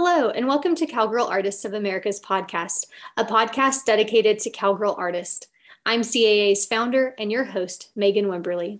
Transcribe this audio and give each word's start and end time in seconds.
Hello, 0.00 0.30
and 0.30 0.46
welcome 0.46 0.76
to 0.76 0.86
Cowgirl 0.86 1.26
Artists 1.26 1.64
of 1.64 1.74
America's 1.74 2.20
podcast, 2.20 2.86
a 3.16 3.24
podcast 3.24 3.84
dedicated 3.84 4.38
to 4.38 4.48
cowgirl 4.48 4.94
artists. 4.96 5.48
I'm 5.84 6.02
CAA's 6.02 6.66
founder 6.66 7.16
and 7.18 7.32
your 7.32 7.42
host, 7.42 7.90
Megan 7.96 8.26
Wimberly. 8.26 8.78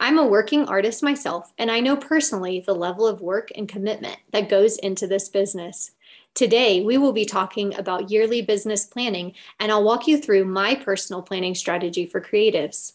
I'm 0.00 0.18
a 0.18 0.26
working 0.26 0.64
artist 0.64 1.04
myself, 1.04 1.52
and 1.56 1.70
I 1.70 1.78
know 1.78 1.96
personally 1.96 2.64
the 2.66 2.74
level 2.74 3.06
of 3.06 3.20
work 3.20 3.52
and 3.54 3.68
commitment 3.68 4.16
that 4.32 4.48
goes 4.48 4.76
into 4.78 5.06
this 5.06 5.28
business. 5.28 5.92
Today, 6.34 6.80
we 6.80 6.98
will 6.98 7.12
be 7.12 7.24
talking 7.24 7.72
about 7.78 8.10
yearly 8.10 8.42
business 8.42 8.84
planning, 8.84 9.34
and 9.60 9.70
I'll 9.70 9.84
walk 9.84 10.08
you 10.08 10.18
through 10.18 10.46
my 10.46 10.74
personal 10.74 11.22
planning 11.22 11.54
strategy 11.54 12.06
for 12.06 12.20
creatives. 12.20 12.94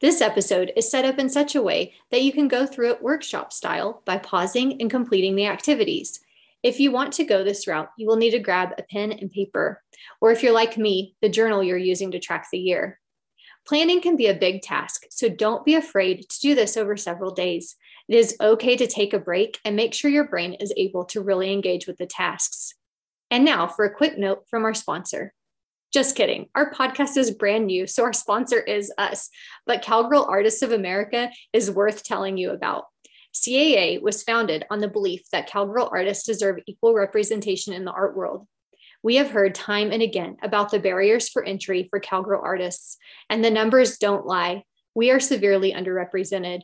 This 0.00 0.20
episode 0.20 0.72
is 0.74 0.90
set 0.90 1.04
up 1.04 1.20
in 1.20 1.30
such 1.30 1.54
a 1.54 1.62
way 1.62 1.94
that 2.10 2.22
you 2.22 2.32
can 2.32 2.48
go 2.48 2.66
through 2.66 2.90
it 2.90 3.00
workshop 3.00 3.52
style 3.52 4.02
by 4.04 4.18
pausing 4.18 4.80
and 4.80 4.90
completing 4.90 5.36
the 5.36 5.46
activities. 5.46 6.18
If 6.62 6.78
you 6.78 6.92
want 6.92 7.14
to 7.14 7.24
go 7.24 7.42
this 7.42 7.66
route, 7.66 7.88
you 7.96 8.06
will 8.06 8.16
need 8.16 8.32
to 8.32 8.38
grab 8.38 8.70
a 8.76 8.82
pen 8.82 9.12
and 9.12 9.30
paper, 9.30 9.82
or 10.20 10.30
if 10.30 10.42
you're 10.42 10.52
like 10.52 10.76
me, 10.76 11.14
the 11.22 11.28
journal 11.28 11.62
you're 11.62 11.78
using 11.78 12.10
to 12.10 12.18
track 12.18 12.48
the 12.52 12.58
year. 12.58 12.98
Planning 13.66 14.00
can 14.00 14.16
be 14.16 14.26
a 14.26 14.34
big 14.34 14.62
task, 14.62 15.04
so 15.10 15.28
don't 15.28 15.64
be 15.64 15.74
afraid 15.74 16.28
to 16.28 16.40
do 16.40 16.54
this 16.54 16.76
over 16.76 16.96
several 16.96 17.30
days. 17.30 17.76
It 18.08 18.16
is 18.16 18.36
okay 18.40 18.76
to 18.76 18.86
take 18.86 19.14
a 19.14 19.18
break 19.18 19.58
and 19.64 19.76
make 19.76 19.94
sure 19.94 20.10
your 20.10 20.28
brain 20.28 20.54
is 20.54 20.72
able 20.76 21.04
to 21.06 21.20
really 21.20 21.52
engage 21.52 21.86
with 21.86 21.96
the 21.96 22.06
tasks. 22.06 22.74
And 23.30 23.44
now 23.44 23.66
for 23.66 23.84
a 23.84 23.94
quick 23.94 24.18
note 24.18 24.44
from 24.50 24.64
our 24.64 24.74
sponsor. 24.74 25.32
Just 25.92 26.14
kidding. 26.14 26.48
Our 26.54 26.72
podcast 26.72 27.16
is 27.16 27.30
brand 27.30 27.66
new, 27.66 27.86
so 27.86 28.04
our 28.04 28.12
sponsor 28.12 28.60
is 28.60 28.92
us. 28.98 29.28
But 29.66 29.82
Cowgirl 29.82 30.26
Artists 30.28 30.62
of 30.62 30.72
America 30.72 31.30
is 31.52 31.70
worth 31.70 32.04
telling 32.04 32.36
you 32.36 32.50
about. 32.50 32.84
CAA 33.34 34.00
was 34.02 34.22
founded 34.22 34.64
on 34.70 34.80
the 34.80 34.88
belief 34.88 35.22
that 35.30 35.48
cowgirl 35.48 35.88
artists 35.92 36.26
deserve 36.26 36.58
equal 36.66 36.94
representation 36.94 37.72
in 37.72 37.84
the 37.84 37.92
art 37.92 38.16
world. 38.16 38.46
We 39.02 39.16
have 39.16 39.30
heard 39.30 39.54
time 39.54 39.92
and 39.92 40.02
again 40.02 40.36
about 40.42 40.70
the 40.70 40.78
barriers 40.78 41.28
for 41.28 41.42
entry 41.42 41.86
for 41.88 42.00
cowgirl 42.00 42.42
artists, 42.44 42.98
and 43.30 43.42
the 43.42 43.50
numbers 43.50 43.98
don't 43.98 44.26
lie. 44.26 44.64
We 44.94 45.10
are 45.10 45.20
severely 45.20 45.72
underrepresented. 45.72 46.60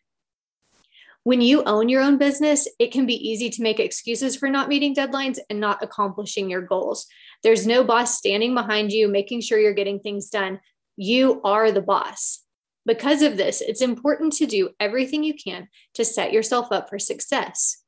When 1.24 1.40
you 1.40 1.64
own 1.64 1.88
your 1.88 2.02
own 2.02 2.18
business, 2.18 2.68
it 2.78 2.92
can 2.92 3.06
be 3.06 3.28
easy 3.30 3.48
to 3.48 3.62
make 3.62 3.80
excuses 3.80 4.36
for 4.36 4.50
not 4.50 4.68
meeting 4.68 4.94
deadlines 4.94 5.38
and 5.48 5.58
not 5.58 5.82
accomplishing 5.82 6.50
your 6.50 6.60
goals. 6.60 7.06
There's 7.42 7.66
no 7.66 7.82
boss 7.82 8.18
standing 8.18 8.54
behind 8.54 8.92
you, 8.92 9.08
making 9.08 9.40
sure 9.40 9.58
you're 9.58 9.72
getting 9.72 10.00
things 10.00 10.28
done. 10.28 10.60
You 10.96 11.40
are 11.42 11.72
the 11.72 11.80
boss. 11.80 12.42
Because 12.86 13.22
of 13.22 13.38
this, 13.38 13.62
it's 13.62 13.80
important 13.80 14.34
to 14.34 14.46
do 14.46 14.70
everything 14.78 15.24
you 15.24 15.32
can 15.34 15.68
to 15.94 16.04
set 16.04 16.32
yourself 16.32 16.70
up 16.70 16.90
for 16.90 16.98
success. 16.98 17.83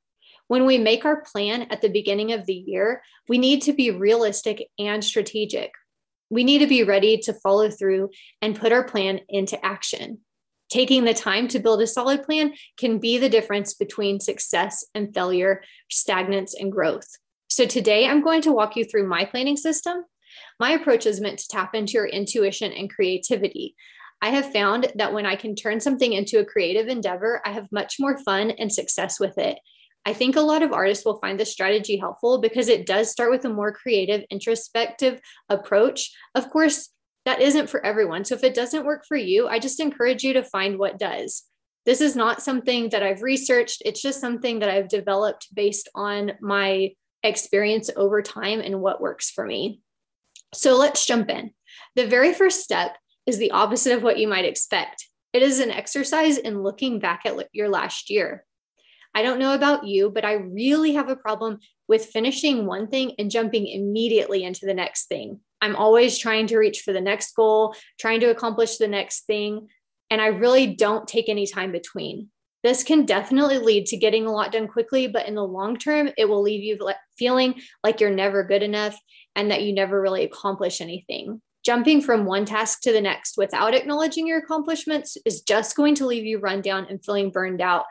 When 0.49 0.65
we 0.65 0.79
make 0.79 1.05
our 1.05 1.23
plan 1.23 1.67
at 1.71 1.81
the 1.81 1.89
beginning 1.89 2.33
of 2.33 2.47
the 2.47 2.55
year, 2.55 3.03
we 3.29 3.39
need 3.39 3.62
to 3.62 3.73
be 3.73 3.91
realistic 3.91 4.69
and 4.79 5.03
strategic. 5.03 5.73
We 6.31 6.45
need 6.45 6.59
to 6.59 6.67
be 6.67 6.84
ready 6.84 7.19
to 7.19 7.33
follow 7.33 7.71
through 7.71 8.11
and 8.43 8.59
put 8.59 8.73
our 8.73 8.84
plan 8.84 9.21
into 9.29 9.65
action. 9.65 10.19
Taking 10.69 11.05
the 11.05 11.15
time 11.15 11.47
to 11.49 11.61
build 11.61 11.81
a 11.81 11.87
solid 11.87 12.25
plan 12.25 12.55
can 12.77 12.99
be 12.99 13.19
the 13.19 13.29
difference 13.29 13.75
between 13.75 14.19
success 14.19 14.84
and 14.95 15.15
failure, 15.15 15.62
stagnance 15.93 16.55
and 16.59 16.73
growth. 16.73 17.09
So, 17.49 17.67
today 17.67 18.07
I'm 18.07 18.23
going 18.23 18.43
to 18.43 18.53
walk 18.53 18.77
you 18.77 18.84
through 18.84 19.09
my 19.09 19.25
planning 19.25 19.57
system. 19.57 20.05
My 20.59 20.73
approach 20.73 21.07
is 21.07 21.21
meant 21.21 21.39
to 21.39 21.49
tap 21.49 21.75
into 21.75 21.93
your 21.93 22.07
intuition 22.07 22.73
and 22.73 22.93
creativity. 22.93 23.77
I 24.21 24.31
have 24.31 24.53
found 24.53 24.93
that 24.97 25.13
when 25.13 25.27
I 25.27 25.37
can 25.37 25.55
turn 25.55 25.78
something 25.78 26.13
into 26.13 26.41
a 26.41 26.45
creative 26.45 26.89
endeavor, 26.89 27.41
I 27.45 27.53
have 27.53 27.71
much 27.71 27.97
more 28.01 28.19
fun 28.19 28.51
and 28.51 28.73
success 28.73 29.21
with 29.21 29.39
it. 29.39 29.59
I 30.06 30.12
think 30.12 30.37
a 30.37 30.41
lot 30.41 30.62
of 30.62 30.72
artists 30.72 31.05
will 31.05 31.19
find 31.19 31.39
this 31.39 31.50
strategy 31.50 31.97
helpful 31.97 32.41
because 32.41 32.69
it 32.69 32.87
does 32.87 33.11
start 33.11 33.33
with 33.33 33.44
a 33.44 33.49
more 33.49 33.72
creative, 33.72 34.22
introspective 34.31 35.21
approach. 35.49 36.12
Of 36.37 36.49
course, 36.49 36.91
that 37.25 37.43
isn't 37.43 37.69
for 37.69 37.84
everyone. 37.84 38.25
So 38.25 38.37
if 38.37 38.45
it 38.45 38.55
doesn't 38.55 38.87
work 38.87 39.05
for 39.06 39.16
you, 39.16 39.49
I 39.49 39.59
just 39.59 39.81
encourage 39.81 40.22
you 40.22 40.33
to 40.34 40.45
find 40.45 40.78
what 40.78 41.00
does. 41.00 41.43
This 41.87 42.00
is 42.00 42.15
not 42.15 42.41
something 42.41 42.91
that 42.91 43.03
I've 43.03 43.22
researched, 43.22 43.83
it's 43.84 44.00
just 44.00 44.21
something 44.21 44.61
that 44.61 44.69
I've 44.69 44.89
developed 44.89 45.53
based 45.53 45.89
on 45.97 46.33
my 46.41 46.93
experience 47.25 47.91
over 47.97 48.22
time 48.22 48.61
and 48.61 48.81
what 48.81 49.00
works 49.00 49.31
for 49.31 49.45
me. 49.45 49.81
So 50.55 50.77
let's 50.77 51.05
jump 51.05 51.31
in. 51.31 51.50
The 51.97 52.06
very 52.06 52.33
first 52.33 52.62
step 52.62 52.97
is 53.27 53.39
the 53.39 53.50
opposite 53.50 53.97
of 53.97 54.05
what 54.05 54.19
you 54.19 54.28
might 54.28 54.45
expect. 54.45 55.05
It 55.33 55.43
is 55.43 55.59
an 55.59 55.72
exercise 55.72 56.39
in 56.39 56.62
looking 56.62 57.00
back 57.00 57.22
at 57.27 57.49
your 57.53 57.69
last 57.69 58.09
year. 58.09 58.46
I 59.16 59.22
don't 59.22 59.38
know 59.38 59.54
about 59.54 59.87
you, 59.87 60.10
but 60.10 60.27
I 60.27 60.34
really 60.34 60.92
have 60.92 61.09
a 61.09 61.16
problem 61.16 61.60
with 61.89 62.04
finishing 62.04 62.66
one 62.66 62.86
thing 62.86 63.13
and 63.18 63.30
jumping 63.30 63.66
immediately 63.66 64.45
into 64.45 64.66
the 64.66 64.74
next 64.74 65.07
thing. 65.07 65.41
I'm 65.63 65.74
always 65.74 66.18
trying 66.18 66.48
to 66.48 66.59
reach 66.59 66.83
for 66.83 66.92
the 66.92 67.01
next 67.01 67.34
goal, 67.34 67.74
trying 67.98 68.21
to 68.21 68.27
accomplish 68.27 68.77
the 68.77 68.89
next 68.89 69.24
thing, 69.24 69.68
and 70.10 70.21
I 70.21 70.27
really 70.27 70.66
don't 70.66 71.09
take 71.09 71.30
any 71.30 71.47
time 71.47 71.72
between. 71.72 72.28
This 72.63 72.84
can 72.84 73.07
definitely 73.07 73.57
lead 73.57 73.86
to 73.86 73.97
getting 73.97 74.27
a 74.27 74.33
lot 74.33 74.53
done 74.53 74.68
quickly, 74.68 75.07
but 75.07 75.27
in 75.27 75.34
the 75.34 75.42
long 75.42 75.78
term, 75.78 76.10
it 76.19 76.28
will 76.28 76.42
leave 76.42 76.62
you 76.62 76.78
feeling 77.16 77.54
like 77.83 78.01
you're 78.01 78.10
never 78.10 78.45
good 78.45 78.62
enough 78.62 79.01
and 79.34 79.51
that 79.51 79.62
you 79.62 79.72
never 79.72 79.98
really 79.98 80.24
accomplish 80.24 80.83
anything. 80.83 81.41
Jumping 81.65 82.03
from 82.03 82.27
one 82.27 82.45
task 82.45 82.83
to 82.83 82.92
the 82.92 83.01
next 83.01 83.39
without 83.39 83.72
acknowledging 83.72 84.27
your 84.27 84.41
accomplishments 84.41 85.16
is 85.24 85.41
just 85.41 85.74
going 85.74 85.95
to 85.95 86.07
leave 86.07 86.27
you 86.27 86.39
run 86.39 86.60
down 86.60 86.86
and 86.91 87.03
feeling 87.03 87.30
burned 87.30 87.62
out 87.62 87.86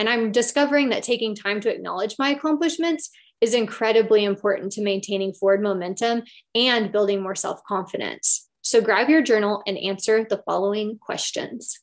and 0.00 0.08
I'm 0.08 0.32
discovering 0.32 0.88
that 0.88 1.02
taking 1.02 1.34
time 1.34 1.60
to 1.60 1.70
acknowledge 1.72 2.16
my 2.18 2.30
accomplishments 2.30 3.10
is 3.42 3.52
incredibly 3.52 4.24
important 4.24 4.72
to 4.72 4.82
maintaining 4.82 5.34
forward 5.34 5.62
momentum 5.62 6.22
and 6.54 6.90
building 6.90 7.22
more 7.22 7.34
self 7.34 7.62
confidence. 7.64 8.48
So 8.62 8.80
grab 8.80 9.10
your 9.10 9.20
journal 9.20 9.62
and 9.66 9.76
answer 9.76 10.24
the 10.24 10.42
following 10.46 10.98
questions 10.98 11.78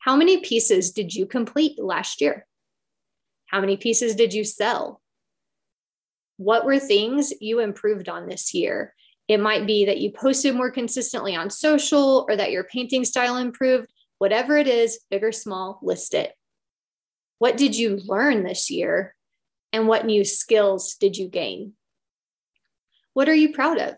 How 0.00 0.16
many 0.16 0.38
pieces 0.40 0.90
did 0.90 1.14
you 1.14 1.26
complete 1.26 1.78
last 1.78 2.20
year? 2.20 2.44
How 3.46 3.60
many 3.60 3.76
pieces 3.76 4.16
did 4.16 4.34
you 4.34 4.42
sell? 4.42 5.00
What 6.38 6.66
were 6.66 6.80
things 6.80 7.32
you 7.40 7.60
improved 7.60 8.08
on 8.08 8.28
this 8.28 8.52
year? 8.52 8.94
It 9.28 9.38
might 9.38 9.64
be 9.64 9.84
that 9.84 9.98
you 9.98 10.10
posted 10.10 10.56
more 10.56 10.72
consistently 10.72 11.36
on 11.36 11.50
social 11.50 12.26
or 12.28 12.34
that 12.34 12.50
your 12.50 12.64
painting 12.64 13.04
style 13.04 13.36
improved. 13.36 13.92
Whatever 14.18 14.56
it 14.56 14.66
is, 14.66 14.98
big 15.08 15.22
or 15.22 15.30
small, 15.30 15.78
list 15.80 16.14
it. 16.14 16.32
What 17.44 17.58
did 17.58 17.76
you 17.76 18.00
learn 18.06 18.42
this 18.42 18.70
year? 18.70 19.14
And 19.70 19.86
what 19.86 20.06
new 20.06 20.24
skills 20.24 20.94
did 20.94 21.18
you 21.18 21.28
gain? 21.28 21.74
What 23.12 23.28
are 23.28 23.34
you 23.34 23.52
proud 23.52 23.78
of? 23.78 23.96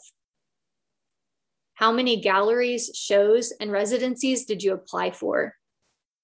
How 1.74 1.92
many 1.92 2.20
galleries, 2.20 2.90
shows, 2.92 3.52
and 3.60 3.70
residencies 3.70 4.46
did 4.46 4.64
you 4.64 4.72
apply 4.72 5.12
for? 5.12 5.54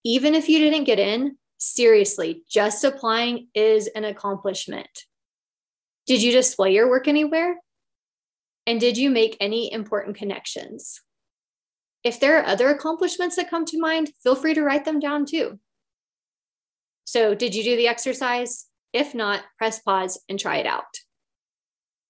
Even 0.02 0.34
if 0.34 0.48
you 0.48 0.58
didn't 0.58 0.82
get 0.82 0.98
in, 0.98 1.38
seriously, 1.58 2.42
just 2.50 2.82
applying 2.82 3.46
is 3.54 3.86
an 3.86 4.02
accomplishment. 4.02 5.04
Did 6.08 6.24
you 6.24 6.32
display 6.32 6.74
your 6.74 6.90
work 6.90 7.06
anywhere? 7.06 7.54
And 8.66 8.80
did 8.80 8.98
you 8.98 9.10
make 9.10 9.36
any 9.38 9.72
important 9.72 10.16
connections? 10.16 11.00
If 12.02 12.18
there 12.18 12.40
are 12.40 12.46
other 12.46 12.68
accomplishments 12.70 13.36
that 13.36 13.48
come 13.48 13.64
to 13.66 13.78
mind, 13.78 14.10
feel 14.24 14.34
free 14.34 14.54
to 14.54 14.62
write 14.64 14.84
them 14.84 14.98
down 14.98 15.24
too. 15.24 15.60
So, 17.04 17.34
did 17.34 17.54
you 17.54 17.62
do 17.62 17.76
the 17.76 17.88
exercise? 17.88 18.66
If 18.92 19.14
not, 19.14 19.42
press 19.58 19.80
pause 19.80 20.20
and 20.28 20.38
try 20.38 20.58
it 20.58 20.66
out. 20.66 20.84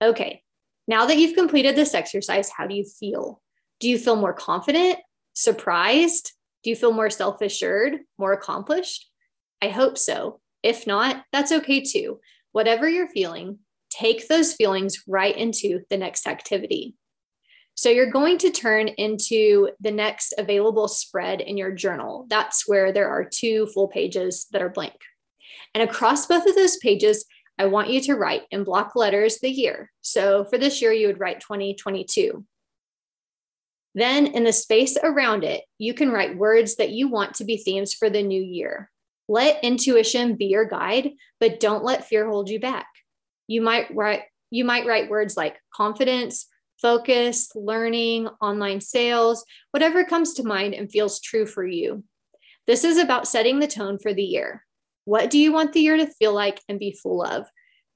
Okay, 0.02 0.42
now 0.88 1.06
that 1.06 1.16
you've 1.16 1.36
completed 1.36 1.76
this 1.76 1.94
exercise, 1.94 2.50
how 2.50 2.66
do 2.66 2.74
you 2.74 2.84
feel? 2.84 3.40
Do 3.80 3.88
you 3.88 3.98
feel 3.98 4.16
more 4.16 4.32
confident, 4.32 4.98
surprised? 5.32 6.32
Do 6.62 6.70
you 6.70 6.76
feel 6.76 6.92
more 6.92 7.10
self 7.10 7.40
assured, 7.40 8.00
more 8.18 8.32
accomplished? 8.32 9.08
I 9.60 9.68
hope 9.68 9.96
so. 9.96 10.40
If 10.62 10.86
not, 10.86 11.24
that's 11.32 11.52
okay 11.52 11.80
too. 11.80 12.20
Whatever 12.52 12.88
you're 12.88 13.08
feeling, 13.08 13.60
take 13.90 14.28
those 14.28 14.54
feelings 14.54 15.02
right 15.06 15.36
into 15.36 15.80
the 15.90 15.96
next 15.96 16.26
activity. 16.26 16.94
So 17.74 17.88
you're 17.88 18.10
going 18.10 18.38
to 18.38 18.50
turn 18.50 18.88
into 18.88 19.70
the 19.80 19.90
next 19.90 20.34
available 20.38 20.88
spread 20.88 21.40
in 21.40 21.56
your 21.56 21.72
journal. 21.72 22.26
That's 22.28 22.69
where 22.69 22.92
there 22.92 23.08
are 23.08 23.24
two 23.24 23.66
full 23.66 23.88
pages 23.88 24.46
that 24.52 24.62
are 24.62 24.69
blank. 24.69 24.96
And 25.74 25.82
across 25.82 26.26
both 26.26 26.46
of 26.46 26.54
those 26.54 26.76
pages, 26.76 27.24
I 27.58 27.66
want 27.66 27.90
you 27.90 28.00
to 28.02 28.14
write 28.14 28.42
in 28.50 28.64
block 28.64 28.94
letters 28.94 29.38
the 29.38 29.50
year. 29.50 29.90
So 30.00 30.44
for 30.44 30.58
this 30.58 30.82
year, 30.82 30.92
you 30.92 31.06
would 31.06 31.20
write 31.20 31.40
2022. 31.40 32.44
Then 33.94 34.26
in 34.26 34.44
the 34.44 34.52
space 34.52 34.96
around 35.02 35.44
it, 35.44 35.64
you 35.78 35.92
can 35.94 36.10
write 36.10 36.36
words 36.36 36.76
that 36.76 36.90
you 36.90 37.08
want 37.08 37.34
to 37.34 37.44
be 37.44 37.58
themes 37.58 37.94
for 37.94 38.08
the 38.08 38.22
new 38.22 38.42
year. 38.42 38.90
Let 39.28 39.62
intuition 39.62 40.36
be 40.36 40.46
your 40.46 40.64
guide, 40.64 41.10
but 41.40 41.60
don't 41.60 41.84
let 41.84 42.06
fear 42.06 42.28
hold 42.28 42.48
you 42.48 42.58
back. 42.58 42.86
You 43.46 43.60
might 43.60 43.94
write 43.94 44.22
you 44.50 44.66
might 44.66 44.86
write 44.86 45.08
words 45.08 45.34
like 45.34 45.56
confidence, 45.74 46.46
focus, 46.82 47.50
learning, 47.55 48.26
online 48.40 48.81
sales, 48.81 49.44
whatever 49.70 50.05
comes 50.05 50.34
to 50.34 50.44
mind 50.44 50.75
and 50.75 50.90
feels 50.90 51.20
true 51.20 51.46
for 51.46 51.64
you. 51.64 52.05
This 52.67 52.84
is 52.84 52.99
about 52.99 53.29
setting 53.29 53.61
the 53.61 53.67
tone 53.67 53.99
for 53.99 54.12
the 54.12 54.23
year. 54.23 54.64
What 55.05 55.31
do 55.31 55.38
you 55.38 55.52
want 55.52 55.73
the 55.73 55.81
year 55.81 55.96
to 55.96 56.06
feel 56.06 56.34
like 56.34 56.61
and 56.69 56.79
be 56.79 56.99
full 57.02 57.23
of? 57.25 57.46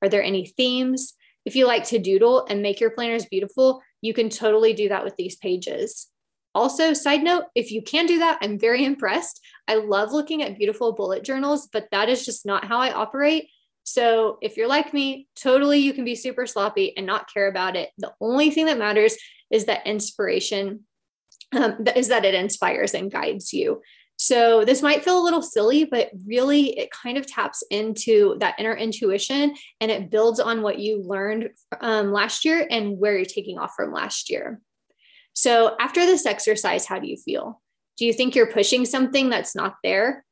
Are 0.03 0.09
there 0.09 0.23
any 0.23 0.47
themes? 0.47 1.15
If 1.44 1.55
you 1.55 1.67
like 1.67 1.85
to 1.85 1.99
doodle 1.99 2.47
and 2.49 2.62
make 2.62 2.81
your 2.81 2.91
planners 2.91 3.27
beautiful, 3.27 3.83
you 4.03 4.15
can 4.15 4.29
totally 4.29 4.73
do 4.73 4.88
that 4.88 5.05
with 5.05 5.15
these 5.17 5.37
pages. 5.37 6.09
Also, 6.55 6.94
side 6.94 7.23
note, 7.23 7.44
if 7.55 7.71
you 7.71 7.83
can 7.83 8.06
do 8.06 8.19
that, 8.21 8.38
I'm 8.41 8.59
very 8.59 8.85
impressed. 8.93 9.41
I 9.69 9.75
love 9.75 10.12
looking 10.12 10.43
at 10.43 10.56
beautiful 10.56 10.93
bullet 10.93 11.23
journals, 11.23 11.69
but 11.73 11.88
that 11.93 12.09
is 12.09 12.25
just 12.25 12.47
not 12.47 12.65
how 12.65 12.79
I 12.79 12.93
operate. 12.93 13.50
So, 13.88 14.38
if 14.43 14.56
you're 14.56 14.69
like 14.69 14.93
me, 14.93 15.29
totally 15.41 15.79
you 15.79 15.93
can 15.93 16.05
be 16.05 16.17
super 16.17 16.44
sloppy 16.44 16.97
and 16.97 17.06
not 17.06 17.33
care 17.33 17.49
about 17.49 17.77
it. 17.77 17.91
The 17.99 18.12
only 18.21 18.50
thing 18.50 18.67
that 18.67 18.79
matters 18.79 19.17
is 19.50 19.67
that 19.67 19.87
inspiration, 19.87 20.81
um, 21.55 21.85
is 21.94 22.09
that 22.09 22.25
it 22.25 22.35
inspires 22.35 22.94
and 22.94 23.12
guides 23.12 23.53
you. 23.53 23.81
So 24.19 24.65
this 24.65 24.83
might 24.83 25.05
feel 25.05 25.21
a 25.21 25.23
little 25.23 25.43
silly, 25.43 25.85
but 25.85 26.11
really 26.27 26.79
it 26.79 26.91
kind 26.91 27.19
of 27.19 27.27
taps 27.27 27.62
into 27.71 28.37
that 28.41 28.56
inner 28.59 28.75
intuition 28.75 29.55
and 29.81 29.91
it 29.91 30.11
builds 30.11 30.41
on 30.41 30.62
what 30.62 30.79
you 30.79 31.03
learned 31.03 31.50
um, 31.81 32.12
last 32.12 32.44
year 32.44 32.67
and 32.71 32.99
where 32.99 33.15
you're 33.15 33.27
taking 33.27 33.59
off 33.59 33.75
from 33.77 33.93
last 33.93 34.31
year. 34.31 34.61
So 35.35 35.77
after 35.79 36.06
this 36.06 36.25
exercise, 36.25 36.87
how 36.87 36.99
do 36.99 37.06
you 37.06 37.19
feel? 37.19 37.61
Do 37.99 38.06
you 38.06 38.12
think 38.12 38.35
you're 38.35 38.53
pushing 38.53 38.87
something 38.87 39.29
that's 39.29 39.55
not 39.55 39.77
there? 39.85 40.25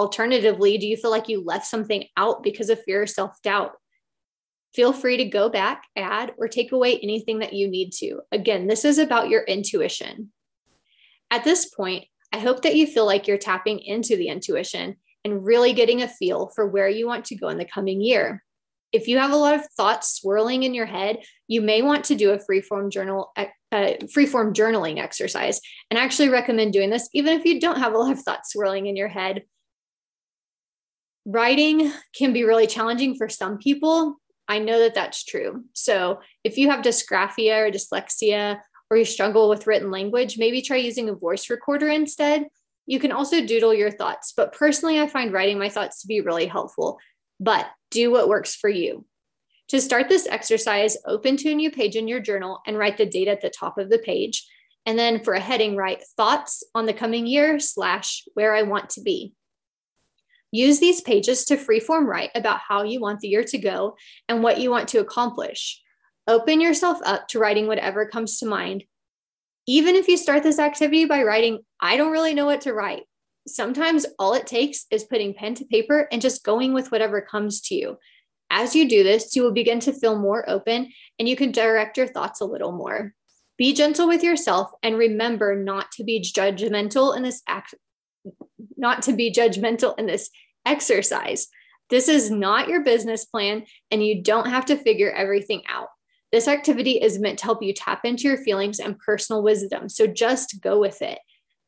Alternatively, 0.00 0.78
do 0.78 0.86
you 0.86 0.96
feel 0.96 1.10
like 1.10 1.28
you 1.28 1.44
left 1.44 1.66
something 1.66 2.06
out 2.16 2.42
because 2.42 2.70
of 2.70 2.82
fear 2.84 3.02
or 3.02 3.06
self 3.06 3.32
doubt? 3.42 3.72
Feel 4.74 4.94
free 4.94 5.18
to 5.18 5.26
go 5.26 5.50
back, 5.50 5.82
add, 5.94 6.32
or 6.38 6.48
take 6.48 6.72
away 6.72 6.98
anything 6.98 7.40
that 7.40 7.52
you 7.52 7.68
need 7.68 7.90
to. 7.98 8.22
Again, 8.32 8.66
this 8.66 8.86
is 8.86 8.96
about 8.96 9.28
your 9.28 9.42
intuition. 9.42 10.32
At 11.30 11.44
this 11.44 11.66
point, 11.66 12.06
I 12.32 12.38
hope 12.38 12.62
that 12.62 12.76
you 12.76 12.86
feel 12.86 13.04
like 13.04 13.28
you're 13.28 13.36
tapping 13.36 13.78
into 13.78 14.16
the 14.16 14.28
intuition 14.28 14.96
and 15.22 15.44
really 15.44 15.74
getting 15.74 16.00
a 16.00 16.08
feel 16.08 16.50
for 16.54 16.66
where 16.66 16.88
you 16.88 17.06
want 17.06 17.26
to 17.26 17.36
go 17.36 17.50
in 17.50 17.58
the 17.58 17.66
coming 17.66 18.00
year. 18.00 18.42
If 18.92 19.06
you 19.06 19.18
have 19.18 19.32
a 19.32 19.36
lot 19.36 19.54
of 19.54 19.66
thoughts 19.76 20.18
swirling 20.18 20.62
in 20.62 20.72
your 20.72 20.86
head, 20.86 21.18
you 21.46 21.60
may 21.60 21.82
want 21.82 22.06
to 22.06 22.14
do 22.14 22.30
a 22.30 22.38
freeform 22.38 22.90
journal, 22.90 23.32
uh, 23.36 23.44
freeform 23.70 24.54
journaling 24.54 24.98
exercise. 24.98 25.60
And 25.90 25.98
I 26.00 26.04
actually 26.04 26.30
recommend 26.30 26.72
doing 26.72 26.88
this 26.88 27.10
even 27.12 27.38
if 27.38 27.44
you 27.44 27.60
don't 27.60 27.78
have 27.78 27.92
a 27.92 27.98
lot 27.98 28.12
of 28.12 28.22
thoughts 28.22 28.54
swirling 28.54 28.86
in 28.86 28.96
your 28.96 29.08
head. 29.08 29.42
Writing 31.32 31.92
can 32.12 32.32
be 32.32 32.42
really 32.42 32.66
challenging 32.66 33.14
for 33.14 33.28
some 33.28 33.56
people. 33.58 34.16
I 34.48 34.58
know 34.58 34.80
that 34.80 34.94
that's 34.94 35.22
true. 35.22 35.64
So 35.74 36.20
if 36.42 36.58
you 36.58 36.70
have 36.70 36.84
dysgraphia 36.84 37.68
or 37.68 37.70
dyslexia, 37.70 38.58
or 38.90 38.96
you 38.96 39.04
struggle 39.04 39.48
with 39.48 39.68
written 39.68 39.92
language, 39.92 40.38
maybe 40.38 40.60
try 40.60 40.76
using 40.76 41.08
a 41.08 41.14
voice 41.14 41.48
recorder 41.48 41.88
instead. 41.88 42.48
You 42.86 42.98
can 42.98 43.12
also 43.12 43.46
doodle 43.46 43.72
your 43.72 43.92
thoughts, 43.92 44.32
but 44.36 44.52
personally, 44.52 44.98
I 44.98 45.06
find 45.06 45.32
writing 45.32 45.60
my 45.60 45.68
thoughts 45.68 46.00
to 46.00 46.08
be 46.08 46.20
really 46.20 46.46
helpful. 46.46 46.98
But 47.38 47.68
do 47.92 48.10
what 48.10 48.28
works 48.28 48.56
for 48.56 48.68
you. 48.68 49.06
To 49.68 49.80
start 49.80 50.08
this 50.08 50.26
exercise, 50.26 50.96
open 51.06 51.36
to 51.36 51.52
a 51.52 51.54
new 51.54 51.70
page 51.70 51.94
in 51.94 52.08
your 52.08 52.18
journal 52.18 52.60
and 52.66 52.76
write 52.76 52.96
the 52.96 53.06
date 53.06 53.28
at 53.28 53.40
the 53.40 53.50
top 53.50 53.78
of 53.78 53.90
the 53.90 53.98
page. 53.98 54.44
And 54.84 54.98
then 54.98 55.22
for 55.22 55.34
a 55.34 55.40
heading, 55.40 55.76
write 55.76 56.02
thoughts 56.16 56.64
on 56.74 56.86
the 56.86 56.92
coming 56.92 57.28
year 57.28 57.60
slash 57.60 58.24
where 58.34 58.56
I 58.56 58.62
want 58.62 58.90
to 58.90 59.02
be. 59.02 59.34
Use 60.52 60.80
these 60.80 61.00
pages 61.00 61.44
to 61.44 61.56
freeform 61.56 62.06
write 62.06 62.30
about 62.34 62.60
how 62.60 62.82
you 62.82 63.00
want 63.00 63.20
the 63.20 63.28
year 63.28 63.44
to 63.44 63.58
go 63.58 63.96
and 64.28 64.42
what 64.42 64.60
you 64.60 64.70
want 64.70 64.88
to 64.88 64.98
accomplish. 64.98 65.80
Open 66.26 66.60
yourself 66.60 66.98
up 67.04 67.28
to 67.28 67.38
writing 67.38 67.66
whatever 67.66 68.06
comes 68.06 68.38
to 68.38 68.46
mind. 68.46 68.84
Even 69.66 69.94
if 69.94 70.08
you 70.08 70.16
start 70.16 70.42
this 70.42 70.58
activity 70.58 71.04
by 71.04 71.22
writing, 71.22 71.60
I 71.80 71.96
don't 71.96 72.12
really 72.12 72.34
know 72.34 72.46
what 72.46 72.62
to 72.62 72.74
write. 72.74 73.04
Sometimes 73.46 74.06
all 74.18 74.34
it 74.34 74.46
takes 74.46 74.86
is 74.90 75.04
putting 75.04 75.34
pen 75.34 75.54
to 75.56 75.64
paper 75.64 76.08
and 76.10 76.20
just 76.20 76.44
going 76.44 76.72
with 76.72 76.90
whatever 76.90 77.20
comes 77.20 77.60
to 77.62 77.74
you. 77.74 77.96
As 78.50 78.74
you 78.74 78.88
do 78.88 79.04
this, 79.04 79.36
you 79.36 79.42
will 79.42 79.52
begin 79.52 79.78
to 79.80 79.92
feel 79.92 80.18
more 80.18 80.48
open 80.50 80.92
and 81.18 81.28
you 81.28 81.36
can 81.36 81.52
direct 81.52 81.96
your 81.96 82.08
thoughts 82.08 82.40
a 82.40 82.44
little 82.44 82.72
more. 82.72 83.14
Be 83.56 83.72
gentle 83.72 84.08
with 84.08 84.24
yourself 84.24 84.70
and 84.82 84.98
remember 84.98 85.54
not 85.54 85.92
to 85.92 86.04
be 86.04 86.20
judgmental 86.20 87.16
in 87.16 87.22
this 87.22 87.42
act 87.46 87.74
not 88.76 89.02
to 89.02 89.12
be 89.12 89.32
judgmental 89.32 89.98
in 89.98 90.06
this 90.06 90.30
exercise. 90.66 91.48
This 91.90 92.08
is 92.08 92.30
not 92.30 92.68
your 92.68 92.84
business 92.84 93.24
plan 93.24 93.64
and 93.90 94.04
you 94.04 94.22
don't 94.22 94.48
have 94.48 94.66
to 94.66 94.76
figure 94.76 95.10
everything 95.10 95.62
out. 95.68 95.88
This 96.32 96.46
activity 96.46 96.92
is 96.92 97.18
meant 97.18 97.40
to 97.40 97.44
help 97.44 97.62
you 97.62 97.72
tap 97.72 98.04
into 98.04 98.28
your 98.28 98.36
feelings 98.36 98.78
and 98.78 98.98
personal 98.98 99.42
wisdom. 99.42 99.88
So 99.88 100.06
just 100.06 100.60
go 100.60 100.78
with 100.78 101.02
it. 101.02 101.18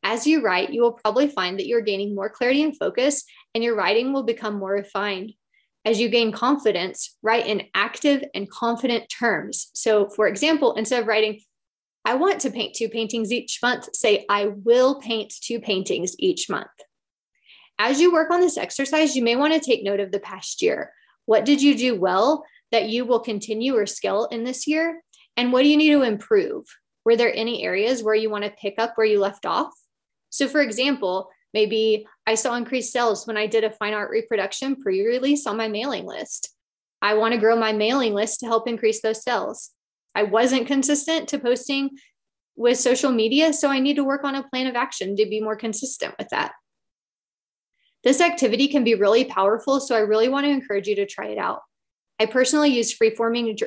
As 0.03 0.25
you 0.27 0.41
write, 0.41 0.71
you 0.71 0.81
will 0.81 0.93
probably 0.93 1.27
find 1.27 1.59
that 1.59 1.67
you're 1.67 1.81
gaining 1.81 2.15
more 2.15 2.29
clarity 2.29 2.63
and 2.63 2.77
focus, 2.77 3.23
and 3.55 3.63
your 3.63 3.75
writing 3.75 4.11
will 4.11 4.23
become 4.23 4.59
more 4.59 4.71
refined. 4.71 5.33
As 5.85 5.99
you 5.99 6.09
gain 6.09 6.31
confidence, 6.31 7.17
write 7.21 7.47
in 7.47 7.63
active 7.73 8.23
and 8.33 8.49
confident 8.49 9.09
terms. 9.09 9.69
So, 9.73 10.07
for 10.09 10.27
example, 10.27 10.75
instead 10.75 11.01
of 11.01 11.07
writing, 11.07 11.41
I 12.05 12.15
want 12.15 12.41
to 12.41 12.51
paint 12.51 12.75
two 12.75 12.89
paintings 12.89 13.31
each 13.31 13.59
month, 13.61 13.89
say, 13.93 14.25
I 14.29 14.47
will 14.47 14.99
paint 14.99 15.33
two 15.41 15.59
paintings 15.59 16.15
each 16.19 16.49
month. 16.49 16.67
As 17.79 18.01
you 18.01 18.11
work 18.11 18.29
on 18.29 18.41
this 18.41 18.57
exercise, 18.57 19.15
you 19.15 19.23
may 19.23 19.35
want 19.35 19.53
to 19.53 19.59
take 19.59 19.83
note 19.83 19.99
of 19.99 20.11
the 20.11 20.19
past 20.19 20.61
year. 20.61 20.91
What 21.25 21.45
did 21.45 21.61
you 21.61 21.75
do 21.75 21.99
well? 21.99 22.43
that 22.73 22.89
you 22.89 23.05
will 23.05 23.19
continue 23.19 23.77
or 23.77 23.85
scale 23.85 24.27
in 24.31 24.43
this 24.43 24.67
year? 24.67 25.03
And 25.37 25.53
what 25.53 25.61
do 25.61 25.69
you 25.69 25.77
need 25.77 25.91
to 25.91 26.01
improve? 26.01 26.65
Were 27.05 27.15
there 27.15 27.33
any 27.33 27.63
areas 27.63 28.01
where 28.01 28.15
you 28.15 28.31
want 28.31 28.45
to 28.45 28.49
pick 28.49 28.75
up 28.79 28.93
where 28.95 29.05
you 29.05 29.19
left 29.19 29.45
off? 29.45 29.71
So, 30.31 30.47
for 30.47 30.59
example, 30.59 31.29
maybe 31.53 32.07
I 32.25 32.33
saw 32.33 32.55
increased 32.55 32.91
sales 32.91 33.27
when 33.27 33.37
I 33.37 33.45
did 33.45 33.63
a 33.63 33.69
fine 33.69 33.93
art 33.93 34.09
reproduction 34.09 34.75
pre 34.75 35.05
release 35.05 35.45
on 35.45 35.55
my 35.55 35.67
mailing 35.67 36.05
list. 36.05 36.49
I 36.99 37.13
want 37.13 37.35
to 37.35 37.39
grow 37.39 37.55
my 37.55 37.73
mailing 37.73 38.15
list 38.15 38.39
to 38.39 38.47
help 38.47 38.67
increase 38.67 39.03
those 39.03 39.23
sales. 39.23 39.69
I 40.15 40.23
wasn't 40.23 40.67
consistent 40.67 41.29
to 41.29 41.39
posting 41.39 41.91
with 42.55 42.79
social 42.79 43.11
media, 43.11 43.53
so 43.53 43.69
I 43.69 43.79
need 43.79 43.95
to 43.95 44.03
work 44.03 44.23
on 44.23 44.35
a 44.35 44.47
plan 44.47 44.67
of 44.67 44.75
action 44.75 45.15
to 45.15 45.25
be 45.25 45.41
more 45.41 45.55
consistent 45.55 46.13
with 46.19 46.29
that. 46.29 46.53
This 48.03 48.21
activity 48.21 48.67
can 48.67 48.83
be 48.83 48.95
really 48.95 49.25
powerful, 49.25 49.79
so 49.79 49.95
I 49.95 49.99
really 49.99 50.27
want 50.27 50.45
to 50.45 50.51
encourage 50.51 50.87
you 50.87 50.95
to 50.97 51.05
try 51.05 51.27
it 51.27 51.37
out. 51.37 51.61
I 52.19 52.25
personally 52.25 52.69
use 52.69 52.95
freeforming 52.95 53.57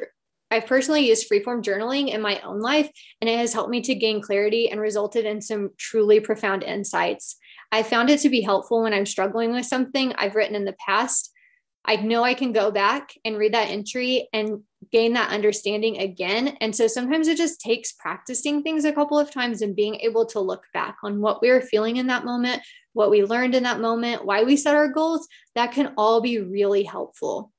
I've 0.51 0.67
personally 0.67 1.09
used 1.09 1.29
freeform 1.29 1.63
journaling 1.63 2.09
in 2.09 2.21
my 2.21 2.39
own 2.41 2.61
life, 2.61 2.89
and 3.21 3.29
it 3.29 3.39
has 3.39 3.53
helped 3.53 3.71
me 3.71 3.81
to 3.83 3.95
gain 3.95 4.23
clarity 4.23 4.71
and 4.71 4.81
resulted 4.81 5.25
in 5.25 5.41
some 5.41 5.71
truly 5.77 6.21
profound 6.21 6.63
insights. 6.63 7.37
I 7.73 7.83
found 7.83 8.11
it 8.11 8.21
to 8.21 8.29
be 8.29 8.43
helpful 8.43 8.83
when 8.83 8.95
I'm 8.95 9.07
struggling 9.07 9.53
with 9.53 9.67
something 9.67 10.13
I've 10.13 10.37
written 10.37 10.55
in 10.55 10.65
the 10.65 10.77
past. 10.87 11.33
I 11.87 11.97
know 11.97 12.25
I 12.25 12.35
can 12.35 12.53
go 12.53 12.71
back 12.71 13.13
and 13.25 13.39
read 13.39 13.55
that 13.55 13.71
entry 13.71 14.29
and 14.33 14.63
gain 14.91 15.13
that 15.13 15.31
understanding 15.31 15.99
again. 15.99 16.57
And 16.61 16.75
so 16.75 16.89
sometimes 16.89 17.29
it 17.29 17.37
just 17.37 17.61
takes 17.61 17.93
practicing 17.93 18.63
things 18.63 18.85
a 18.85 18.93
couple 18.93 19.19
of 19.19 19.31
times 19.31 19.63
and 19.63 19.77
being 19.77 19.97
able 19.97 20.27
to 20.27 20.41
look 20.41 20.65
back 20.75 20.97
on 21.03 21.21
what 21.21 21.41
we 21.41 21.51
were 21.51 21.61
feeling 21.61 21.97
in 21.97 22.09
that 22.09 22.25
moment, 22.25 22.63
what 22.93 23.11
we 23.11 23.23
learned 23.25 23.55
in 23.55 23.63
that 23.63 23.81
moment, 23.81 24.25
why 24.25 24.43
we 24.43 24.57
set 24.57 24.75
our 24.75 24.89
goals. 24.89 25.29
That 25.55 25.73
can 25.73 25.95
all 25.97 26.21
be 26.21 26.41
really 26.41 26.83
helpful. 26.83 27.53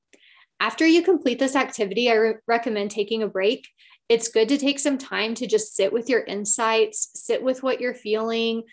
After 0.60 0.86
you 0.86 1.02
complete 1.02 1.38
this 1.38 1.56
activity, 1.56 2.10
I 2.10 2.14
re- 2.14 2.34
recommend 2.46 2.90
taking 2.90 3.22
a 3.22 3.28
break. 3.28 3.66
It's 4.08 4.28
good 4.28 4.48
to 4.48 4.58
take 4.58 4.78
some 4.78 4.98
time 4.98 5.34
to 5.34 5.46
just 5.46 5.74
sit 5.74 5.92
with 5.92 6.08
your 6.08 6.20
insights, 6.20 7.10
sit 7.14 7.42
with 7.42 7.62
what 7.62 7.80
you're 7.80 7.94
feeling, 7.94 8.64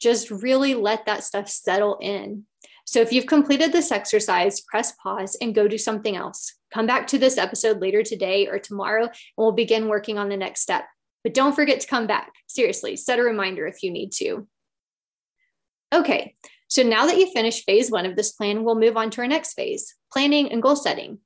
just 0.00 0.30
really 0.30 0.74
let 0.74 1.06
that 1.06 1.24
stuff 1.24 1.48
settle 1.48 1.98
in. 2.00 2.44
So 2.88 3.02
if 3.02 3.12
you've 3.12 3.26
completed 3.26 3.70
this 3.70 3.92
exercise, 3.92 4.62
press 4.62 4.92
pause 4.92 5.36
and 5.42 5.54
go 5.54 5.68
do 5.68 5.76
something 5.76 6.16
else. 6.16 6.54
Come 6.72 6.86
back 6.86 7.06
to 7.08 7.18
this 7.18 7.36
episode 7.36 7.82
later 7.82 8.02
today 8.02 8.46
or 8.46 8.58
tomorrow, 8.58 9.02
and 9.02 9.12
we'll 9.36 9.52
begin 9.52 9.88
working 9.88 10.16
on 10.16 10.30
the 10.30 10.38
next 10.38 10.62
step. 10.62 10.84
But 11.22 11.34
don't 11.34 11.54
forget 11.54 11.80
to 11.80 11.86
come 11.86 12.06
back. 12.06 12.32
Seriously, 12.46 12.96
set 12.96 13.18
a 13.18 13.22
reminder 13.22 13.66
if 13.66 13.82
you 13.82 13.90
need 13.90 14.12
to. 14.12 14.48
Okay, 15.92 16.34
so 16.68 16.82
now 16.82 17.04
that 17.04 17.18
you've 17.18 17.32
finished 17.32 17.64
phase 17.66 17.90
one 17.90 18.06
of 18.06 18.16
this 18.16 18.32
plan, 18.32 18.64
we'll 18.64 18.80
move 18.80 18.96
on 18.96 19.10
to 19.10 19.20
our 19.20 19.28
next 19.28 19.52
phase 19.52 19.94
planning 20.10 20.50
and 20.50 20.62
goal 20.62 20.74
setting. 20.74 21.18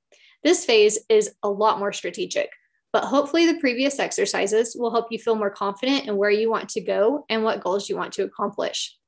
This 0.43 0.65
phase 0.65 0.99
is 1.09 1.33
a 1.45 1.49
lot 1.49 1.79
more 1.79 1.93
strategic, 1.93 2.51
but 2.93 3.05
hopefully 3.05 3.47
the 3.47 3.61
previous 3.61 4.01
exercises 4.01 4.75
will 4.77 4.91
help 4.91 5.13
you 5.13 5.19
feel 5.21 5.37
more 5.37 5.49
confident 5.49 6.09
in 6.09 6.17
where 6.17 6.29
you 6.29 6.51
want 6.51 6.71
to 6.71 6.81
go 6.81 7.25
and 7.29 7.45
what 7.45 7.63
goals 7.63 7.89
you 7.89 7.97
want 7.97 8.15
to 8.15 8.25
accomplish. 8.25 8.99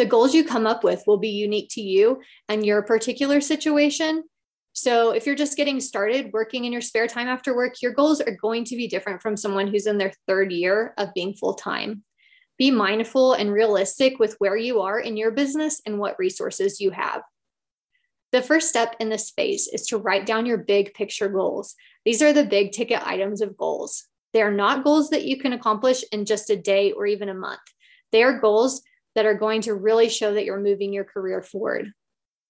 The 0.00 0.06
goals 0.06 0.34
you 0.34 0.44
come 0.44 0.66
up 0.66 0.82
with 0.82 1.04
will 1.06 1.18
be 1.18 1.28
unique 1.28 1.68
to 1.72 1.82
you 1.82 2.22
and 2.48 2.64
your 2.64 2.80
particular 2.80 3.42
situation. 3.42 4.24
So, 4.72 5.10
if 5.10 5.26
you're 5.26 5.34
just 5.34 5.58
getting 5.58 5.78
started 5.78 6.32
working 6.32 6.64
in 6.64 6.72
your 6.72 6.80
spare 6.80 7.06
time 7.06 7.28
after 7.28 7.54
work, 7.54 7.82
your 7.82 7.92
goals 7.92 8.22
are 8.22 8.34
going 8.34 8.64
to 8.64 8.76
be 8.76 8.88
different 8.88 9.20
from 9.20 9.36
someone 9.36 9.68
who's 9.68 9.86
in 9.86 9.98
their 9.98 10.14
third 10.26 10.52
year 10.52 10.94
of 10.96 11.12
being 11.12 11.34
full 11.34 11.52
time. 11.52 12.02
Be 12.56 12.70
mindful 12.70 13.34
and 13.34 13.52
realistic 13.52 14.18
with 14.18 14.36
where 14.38 14.56
you 14.56 14.80
are 14.80 14.98
in 14.98 15.18
your 15.18 15.32
business 15.32 15.82
and 15.84 15.98
what 15.98 16.18
resources 16.18 16.80
you 16.80 16.92
have. 16.92 17.20
The 18.32 18.40
first 18.40 18.70
step 18.70 18.96
in 19.00 19.10
this 19.10 19.28
phase 19.28 19.68
is 19.70 19.86
to 19.88 19.98
write 19.98 20.24
down 20.24 20.46
your 20.46 20.56
big 20.56 20.94
picture 20.94 21.28
goals. 21.28 21.74
These 22.06 22.22
are 22.22 22.32
the 22.32 22.46
big 22.46 22.72
ticket 22.72 23.06
items 23.06 23.42
of 23.42 23.54
goals. 23.54 24.06
They 24.32 24.40
are 24.40 24.50
not 24.50 24.82
goals 24.82 25.10
that 25.10 25.26
you 25.26 25.38
can 25.38 25.52
accomplish 25.52 26.02
in 26.10 26.24
just 26.24 26.48
a 26.48 26.56
day 26.56 26.90
or 26.92 27.04
even 27.04 27.28
a 27.28 27.34
month. 27.34 27.60
They 28.12 28.22
are 28.22 28.40
goals 28.40 28.80
that 29.14 29.26
are 29.26 29.34
going 29.34 29.62
to 29.62 29.74
really 29.74 30.08
show 30.08 30.34
that 30.34 30.44
you're 30.44 30.60
moving 30.60 30.92
your 30.92 31.04
career 31.04 31.42
forward. 31.42 31.92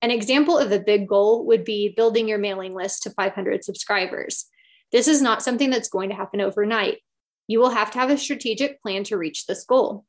An 0.02 0.11
example 0.11 0.57
of 0.59 0.73
a 0.73 0.81
big 0.81 1.09
goal 1.09 1.47
would 1.47 1.64
be 1.64 1.93
building 1.95 2.29
your 2.29 2.38
mailing 2.38 2.75
list 2.75 3.02
to 3.02 3.11
500 3.11 3.64
subscribers. 3.64 4.47
This 4.93 5.09
is 5.09 5.21
not 5.23 5.43
something 5.43 5.71
that's 5.71 5.88
going 5.88 6.09
to 6.09 6.14
happen 6.14 6.40
overnight. 6.40 6.99
You 7.47 7.61
will 7.61 7.71
have 7.71 7.90
to 7.93 7.99
have 7.99 8.11
a 8.11 8.19
strategic 8.19 8.81
plan 8.83 9.05
to 9.05 9.19
reach 9.19 9.47
this 9.47 9.64
goal. 9.64 10.05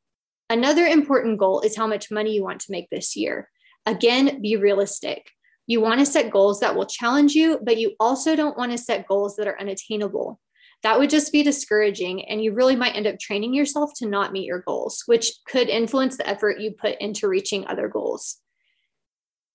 Another 0.48 0.86
important 0.86 1.38
goal 1.38 1.60
is 1.60 1.76
how 1.76 1.86
much 1.86 2.10
money 2.10 2.34
you 2.34 2.42
want 2.42 2.60
to 2.60 2.72
make 2.72 2.88
this 2.90 3.16
year. 3.16 3.48
Again, 3.86 4.40
be 4.40 4.56
realistic. 4.56 5.30
You 5.66 5.80
want 5.80 6.00
to 6.00 6.06
set 6.06 6.30
goals 6.30 6.60
that 6.60 6.74
will 6.74 6.86
challenge 6.86 7.34
you, 7.34 7.58
but 7.62 7.78
you 7.78 7.94
also 8.00 8.36
don't 8.36 8.56
want 8.56 8.72
to 8.72 8.78
set 8.78 9.06
goals 9.06 9.36
that 9.36 9.46
are 9.46 9.60
unattainable. 9.60 10.40
That 10.82 10.98
would 10.98 11.10
just 11.10 11.30
be 11.30 11.42
discouraging, 11.42 12.24
and 12.28 12.42
you 12.42 12.52
really 12.52 12.74
might 12.74 12.96
end 12.96 13.06
up 13.06 13.18
training 13.18 13.54
yourself 13.54 13.92
to 13.96 14.06
not 14.06 14.32
meet 14.32 14.46
your 14.46 14.60
goals, 14.60 15.04
which 15.06 15.32
could 15.46 15.68
influence 15.68 16.16
the 16.16 16.28
effort 16.28 16.60
you 16.60 16.72
put 16.72 17.00
into 17.00 17.28
reaching 17.28 17.66
other 17.66 17.88
goals. 17.88 18.38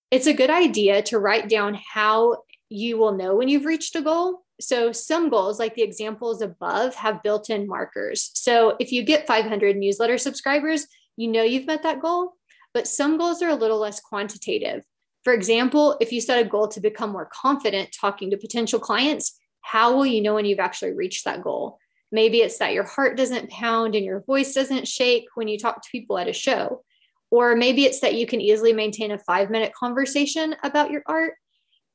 It's 0.10 0.28
a 0.28 0.34
good 0.34 0.50
idea 0.50 1.02
to 1.04 1.20
write 1.20 1.50
down 1.50 1.78
how 1.94 2.44
you 2.70 2.98
will 2.98 3.12
know 3.12 3.36
when 3.36 3.50
you've 3.50 3.66
reached 3.66 3.96
a 3.96 4.02
goal. 4.02 4.46
So, 4.60 4.92
some 4.92 5.30
goals, 5.30 5.60
like 5.60 5.76
the 5.76 5.84
examples 5.84 6.42
above, 6.42 6.96
have 6.96 7.22
built 7.24 7.50
in 7.50 7.68
markers. 7.68 8.32
So, 8.34 8.76
if 8.80 8.92
you 8.92 9.04
get 9.04 9.28
500 9.28 9.76
newsletter 9.76 10.18
subscribers, 10.18 10.88
you 11.18 11.28
know 11.28 11.44
you've 11.44 11.68
met 11.68 11.84
that 11.84 12.02
goal. 12.02 12.34
But 12.74 12.88
some 12.88 13.18
goals 13.18 13.42
are 13.42 13.50
a 13.50 13.56
little 13.56 13.80
less 13.80 14.00
quantitative. 14.00 14.84
For 15.24 15.34
example, 15.34 15.98
if 16.00 16.12
you 16.12 16.22
set 16.22 16.44
a 16.44 16.48
goal 16.48 16.70
to 16.70 16.80
become 16.80 17.12
more 17.12 17.30
confident 17.34 17.90
talking 18.00 18.32
to 18.32 18.38
potential 18.38 18.80
clients, 18.80 19.38
how 19.68 19.94
will 19.94 20.06
you 20.06 20.22
know 20.22 20.34
when 20.34 20.46
you've 20.46 20.60
actually 20.60 20.94
reached 20.94 21.26
that 21.26 21.44
goal? 21.44 21.78
Maybe 22.10 22.38
it's 22.38 22.58
that 22.60 22.74
your 22.74 22.86
heart 22.86 23.18
doesn't 23.18 23.50
pound 23.50 23.96
and 23.96 24.06
your 24.06 24.22
voice 24.22 24.54
doesn't 24.54 24.88
shake 24.88 25.26
when 25.36 25.50
you 25.50 25.60
talk 25.60 25.82
to 25.82 25.90
people 25.92 26.18
at 26.18 26.30
a 26.30 26.34
show. 26.34 26.86
Or 27.32 27.54
maybe 27.54 27.84
it's 27.84 28.00
that 28.00 28.16
you 28.16 28.26
can 28.26 28.40
easily 28.40 28.72
maintain 28.72 29.12
a 29.12 29.20
five 29.20 29.50
minute 29.50 29.74
conversation 29.74 30.56
about 30.64 30.90
your 30.90 31.04
art 31.06 31.34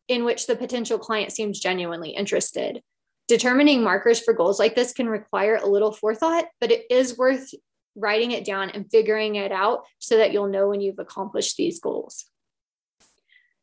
in 0.06 0.26
which 0.26 0.46
the 0.46 0.54
potential 0.54 0.98
client 0.98 1.32
seems 1.32 1.60
genuinely 1.60 2.10
interested. 2.10 2.82
Determining 3.26 3.82
markers 3.82 4.20
for 4.20 4.34
goals 4.34 4.58
like 4.58 4.74
this 4.74 4.92
can 4.92 5.08
require 5.08 5.56
a 5.56 5.66
little 5.66 5.92
forethought, 5.92 6.44
but 6.60 6.70
it 6.70 6.84
is 6.90 7.16
worth 7.16 7.54
writing 7.96 8.32
it 8.32 8.44
down 8.44 8.68
and 8.68 8.90
figuring 8.90 9.36
it 9.36 9.50
out 9.50 9.86
so 9.98 10.18
that 10.18 10.34
you'll 10.34 10.46
know 10.46 10.68
when 10.68 10.82
you've 10.82 10.98
accomplished 10.98 11.56
these 11.56 11.80
goals. 11.80 12.26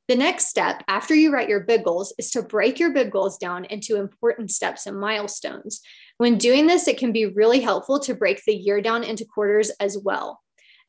The 0.10 0.16
next 0.16 0.48
step 0.48 0.84
after 0.88 1.14
you 1.14 1.32
write 1.32 1.50
your 1.50 1.60
big 1.60 1.84
goals 1.84 2.16
is 2.18 2.32
to 2.32 2.42
break 2.42 2.80
your 2.80 2.90
big 2.90 3.12
goals 3.12 3.38
down 3.38 3.66
into 3.66 3.96
important 3.96 4.50
steps 4.50 4.88
and 4.88 5.00
milestones. 5.00 5.82
When 6.18 6.40
doing 6.40 6.66
this, 6.66 6.88
it 6.88 6.98
can 6.98 7.12
be 7.12 7.28
really 7.28 7.60
helpful 7.60 8.00
to 8.00 8.16
break 8.16 8.42
the 8.44 8.56
year 8.56 8.82
down 8.82 9.04
into 9.04 9.24
quarters 9.24 9.70
as 9.80 10.00
well. 10.04 10.42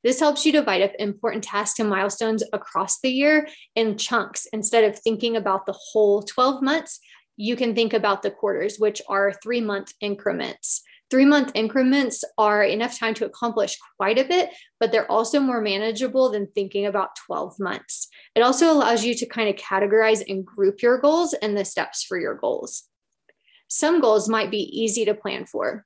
This 0.03 0.21
helps 0.21 0.47
you 0.47 0.53
divide 0.53 0.81
up 0.81 0.93
important 0.99 1.45
tasks 1.45 1.79
and 1.79 1.91
milestones 1.91 2.43
across 2.55 3.01
the 3.01 3.11
year 3.11 3.47
in 3.77 3.99
chunks 3.99 4.47
instead 4.55 4.85
of 4.85 4.99
thinking 4.99 5.37
about 5.37 5.67
the 5.67 5.77
whole 5.79 6.23
12 6.23 6.63
months. 6.63 6.99
You 7.37 7.57
can 7.57 7.75
think 7.75 7.93
about 7.93 8.23
the 8.23 8.31
quarters, 8.31 8.79
which 8.79 9.03
are 9.07 9.35
three 9.43 9.61
month 9.61 9.93
increments. 10.01 10.83
Three 11.11 11.25
month 11.25 11.51
increments 11.55 12.23
are 12.39 12.63
enough 12.63 12.97
time 12.99 13.15
to 13.15 13.27
accomplish 13.27 13.77
quite 13.97 14.19
a 14.19 14.25
bit, 14.25 14.51
but 14.79 14.93
they're 14.93 15.11
also 15.11 15.41
more 15.41 15.61
manageable 15.61 16.31
than 16.31 16.47
thinking 16.55 16.87
about 16.87 17.17
12 17.27 17.59
months. 17.59 18.09
It 18.37 18.43
also 18.43 18.73
allows 18.73 19.05
you 19.05 19.15
to 19.17 19.27
kind 19.27 19.49
of 19.49 19.57
categorize 19.57 20.23
and 20.29 20.47
group 20.47 20.83
your 20.83 20.99
goals 20.99 21.35
and 21.35 21.57
the 21.57 21.65
steps 21.65 22.05
for 22.05 22.19
your 22.19 22.35
goals. 22.35 22.85
Some 23.67 24.01
goals 24.01 24.29
might 24.29 24.53
be 24.53 24.83
easy 24.83 25.05
to 25.05 25.15
plan 25.15 25.47
for. 25.47 25.85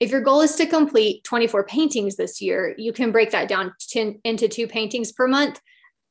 If 0.00 0.10
your 0.10 0.22
goal 0.22 0.40
is 0.40 0.56
to 0.56 0.66
complete 0.66 1.22
24 1.22 1.64
paintings 1.64 2.16
this 2.16 2.40
year, 2.40 2.74
you 2.76 2.92
can 2.92 3.12
break 3.12 3.30
that 3.30 3.48
down 3.48 3.72
to, 3.90 4.14
into 4.24 4.48
two 4.48 4.66
paintings 4.66 5.12
per 5.12 5.28
month. 5.28 5.60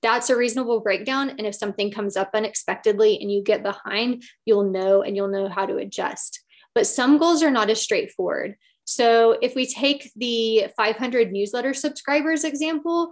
That's 0.01 0.29
a 0.29 0.37
reasonable 0.37 0.79
breakdown. 0.79 1.31
And 1.31 1.41
if 1.41 1.55
something 1.55 1.91
comes 1.91 2.15
up 2.15 2.31
unexpectedly 2.33 3.19
and 3.21 3.29
you 3.29 3.43
get 3.43 3.61
behind, 3.61 4.23
you'll 4.45 4.71
know 4.71 5.01
and 5.01 5.15
you'll 5.15 5.27
know 5.27 5.49
how 5.49 5.65
to 5.65 5.77
adjust. 5.77 6.43
But 6.75 6.87
some 6.87 7.17
goals 7.17 7.43
are 7.43 7.51
not 7.51 7.69
as 7.69 7.81
straightforward. 7.81 8.55
So 8.85 9.37
if 9.41 9.55
we 9.55 9.65
take 9.65 10.11
the 10.15 10.67
500 10.75 11.31
newsletter 11.31 11.73
subscribers 11.73 12.43
example, 12.43 13.11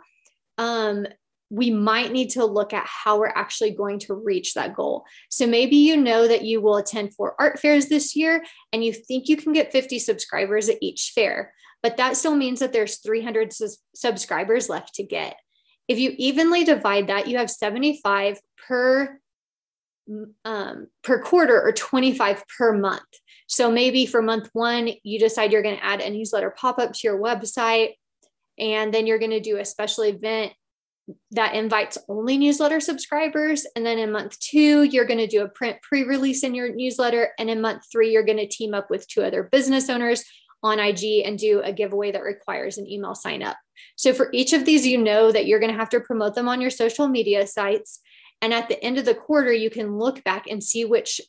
um, 0.58 1.08
we 1.50 1.70
might 1.70 2.14
need 2.14 2.30
to 2.32 2.46
look 2.46 2.74
at 2.74 2.88
how 2.88 3.20
we're 3.20 3.28
actually 3.28 3.72
going 3.72 4.00
to 4.00 4.14
reach 4.14 4.54
that 4.54 4.74
goal. 4.74 5.04
So 5.30 5.46
maybe 5.46 5.76
you 5.76 5.98
know 5.98 6.28
that 6.28 6.44
you 6.44 6.62
will 6.62 6.78
attend 6.78 7.14
four 7.14 7.36
art 7.38 7.60
fairs 7.60 7.88
this 7.88 8.16
year 8.16 8.44
and 8.72 8.84
you 8.84 8.94
think 8.94 9.28
you 9.28 9.36
can 9.36 9.52
get 9.52 9.74
50 9.74 10.00
subscribers 10.00 10.70
at 10.70 10.78
each 10.82 11.12
fair, 11.14 11.54
but 11.84 11.98
that 11.98 12.16
still 12.16 12.36
means 12.36 12.62
that 12.62 12.72
there's 12.72 13.00
300 13.00 13.52
su- 13.52 13.68
subscribers 13.94 14.70
left 14.70 14.96
to 14.96 15.04
get. 15.04 15.36
If 15.90 16.00
you 16.00 16.14
evenly 16.18 16.64
divide 16.64 17.08
that, 17.08 17.28
you 17.28 17.38
have 17.38 17.52
75 17.52 18.40
per 18.68 19.20
um, 20.46 20.88
per 21.04 21.22
quarter 21.22 21.62
or 21.62 21.72
25 21.72 22.44
per 22.58 22.78
month. 22.78 23.02
So 23.48 23.72
maybe 23.72 24.06
for 24.06 24.22
month 24.22 24.50
one, 24.54 24.90
you 25.04 25.20
decide 25.20 25.52
you're 25.52 25.62
going 25.62 25.78
to 25.78 25.86
add 25.86 26.02
a 26.02 26.10
newsletter 26.10 26.52
pop 26.52 26.80
up 26.80 26.94
to 26.94 27.00
your 27.04 27.20
website, 27.20 27.96
and 28.58 28.94
then 28.94 29.08
you're 29.08 29.20
going 29.20 29.32
to 29.32 29.40
do 29.40 29.58
a 29.58 29.66
special 29.66 30.06
event 30.06 30.54
that 31.32 31.56
invites 31.56 31.98
only 32.08 32.38
newsletter 32.38 32.80
subscribers. 32.80 33.66
And 33.76 33.86
then 33.86 33.98
in 33.98 34.12
month 34.12 34.40
two, 34.40 34.84
you're 34.84 35.06
going 35.06 35.20
to 35.20 35.28
do 35.28 35.44
a 35.44 35.50
print 35.50 35.78
pre 35.82 36.04
release 36.04 36.44
in 36.44 36.56
your 36.56 36.74
newsletter. 36.74 37.30
And 37.40 37.50
in 37.50 37.62
month 37.62 37.84
three, 37.92 38.12
you're 38.12 38.24
going 38.24 38.38
to 38.38 38.48
team 38.48 38.74
up 38.74 38.90
with 38.90 39.08
two 39.08 39.24
other 39.24 39.44
business 39.44 39.90
owners 39.90 40.24
on 40.64 40.80
IG 40.80 41.24
and 41.26 41.40
do 41.40 41.62
a 41.62 41.74
giveaway 41.74 42.12
that 42.12 42.24
requires 42.24 42.78
an 42.78 42.88
email 42.88 43.16
sign 43.16 43.42
up. 43.42 43.58
So 43.96 44.14
for 44.14 44.30
each 44.32 44.54
of 44.54 44.66
these, 44.66 44.86
you 44.86 44.98
know 44.98 45.32
that 45.32 45.48
you're 45.48 45.60
going 45.60 45.72
to 45.72 45.78
have 45.78 45.90
to 45.90 46.00
promote 46.00 46.36
them 46.36 46.48
on 46.48 46.62
your 46.62 46.70
social 46.70 47.08
media 47.08 47.48
sites. 47.48 48.00
And 48.42 48.54
at 48.54 48.70
the 48.70 48.84
end 48.84 48.98
of 48.98 49.06
the 49.06 49.16
quarter, 49.16 49.54
you 49.54 49.70
can 49.70 49.98
look 49.98 50.24
back 50.24 50.48
and 50.48 50.64
see 50.64 50.86
which 50.86 51.22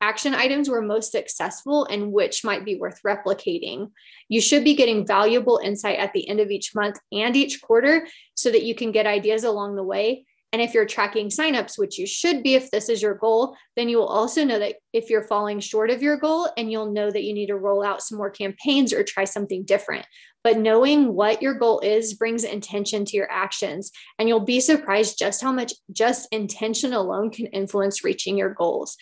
action 0.00 0.34
items 0.34 0.68
were 0.68 0.82
most 0.82 1.12
successful 1.12 1.84
and 1.84 2.12
which 2.12 2.44
might 2.44 2.64
be 2.64 2.74
worth 2.74 3.00
replicating. 3.06 3.92
You 4.28 4.40
should 4.40 4.64
be 4.64 4.74
getting 4.74 5.06
valuable 5.06 5.60
insight 5.62 5.98
at 5.98 6.12
the 6.12 6.28
end 6.28 6.40
of 6.40 6.50
each 6.50 6.74
month 6.74 6.98
and 7.12 7.36
each 7.36 7.62
quarter 7.62 8.08
so 8.34 8.50
that 8.50 8.64
you 8.64 8.74
can 8.74 8.90
get 8.90 9.06
ideas 9.06 9.44
along 9.44 9.76
the 9.76 9.84
way. 9.84 10.26
And 10.52 10.60
if 10.60 10.74
you're 10.74 10.84
tracking 10.84 11.28
signups, 11.28 11.78
which 11.78 11.98
you 11.98 12.06
should 12.06 12.42
be 12.42 12.54
if 12.54 12.70
this 12.70 12.90
is 12.90 13.00
your 13.00 13.14
goal, 13.14 13.56
then 13.74 13.88
you 13.88 13.96
will 13.96 14.06
also 14.06 14.44
know 14.44 14.58
that 14.58 14.76
if 14.92 15.08
you're 15.08 15.26
falling 15.26 15.60
short 15.60 15.88
of 15.88 16.02
your 16.02 16.18
goal 16.18 16.50
and 16.58 16.70
you'll 16.70 16.92
know 16.92 17.10
that 17.10 17.22
you 17.22 17.32
need 17.32 17.46
to 17.46 17.56
roll 17.56 17.82
out 17.82 18.02
some 18.02 18.18
more 18.18 18.30
campaigns 18.30 18.92
or 18.92 19.02
try 19.02 19.24
something 19.24 19.64
different. 19.64 20.04
But 20.44 20.58
knowing 20.58 21.14
what 21.14 21.40
your 21.40 21.54
goal 21.54 21.80
is 21.80 22.14
brings 22.14 22.44
intention 22.44 23.04
to 23.06 23.16
your 23.16 23.30
actions. 23.30 23.92
And 24.18 24.28
you'll 24.28 24.40
be 24.40 24.60
surprised 24.60 25.18
just 25.18 25.42
how 25.42 25.52
much 25.52 25.72
just 25.90 26.28
intention 26.32 26.92
alone 26.92 27.30
can 27.30 27.46
influence 27.46 28.04
reaching 28.04 28.36
your 28.36 28.52
goals. 28.52 28.96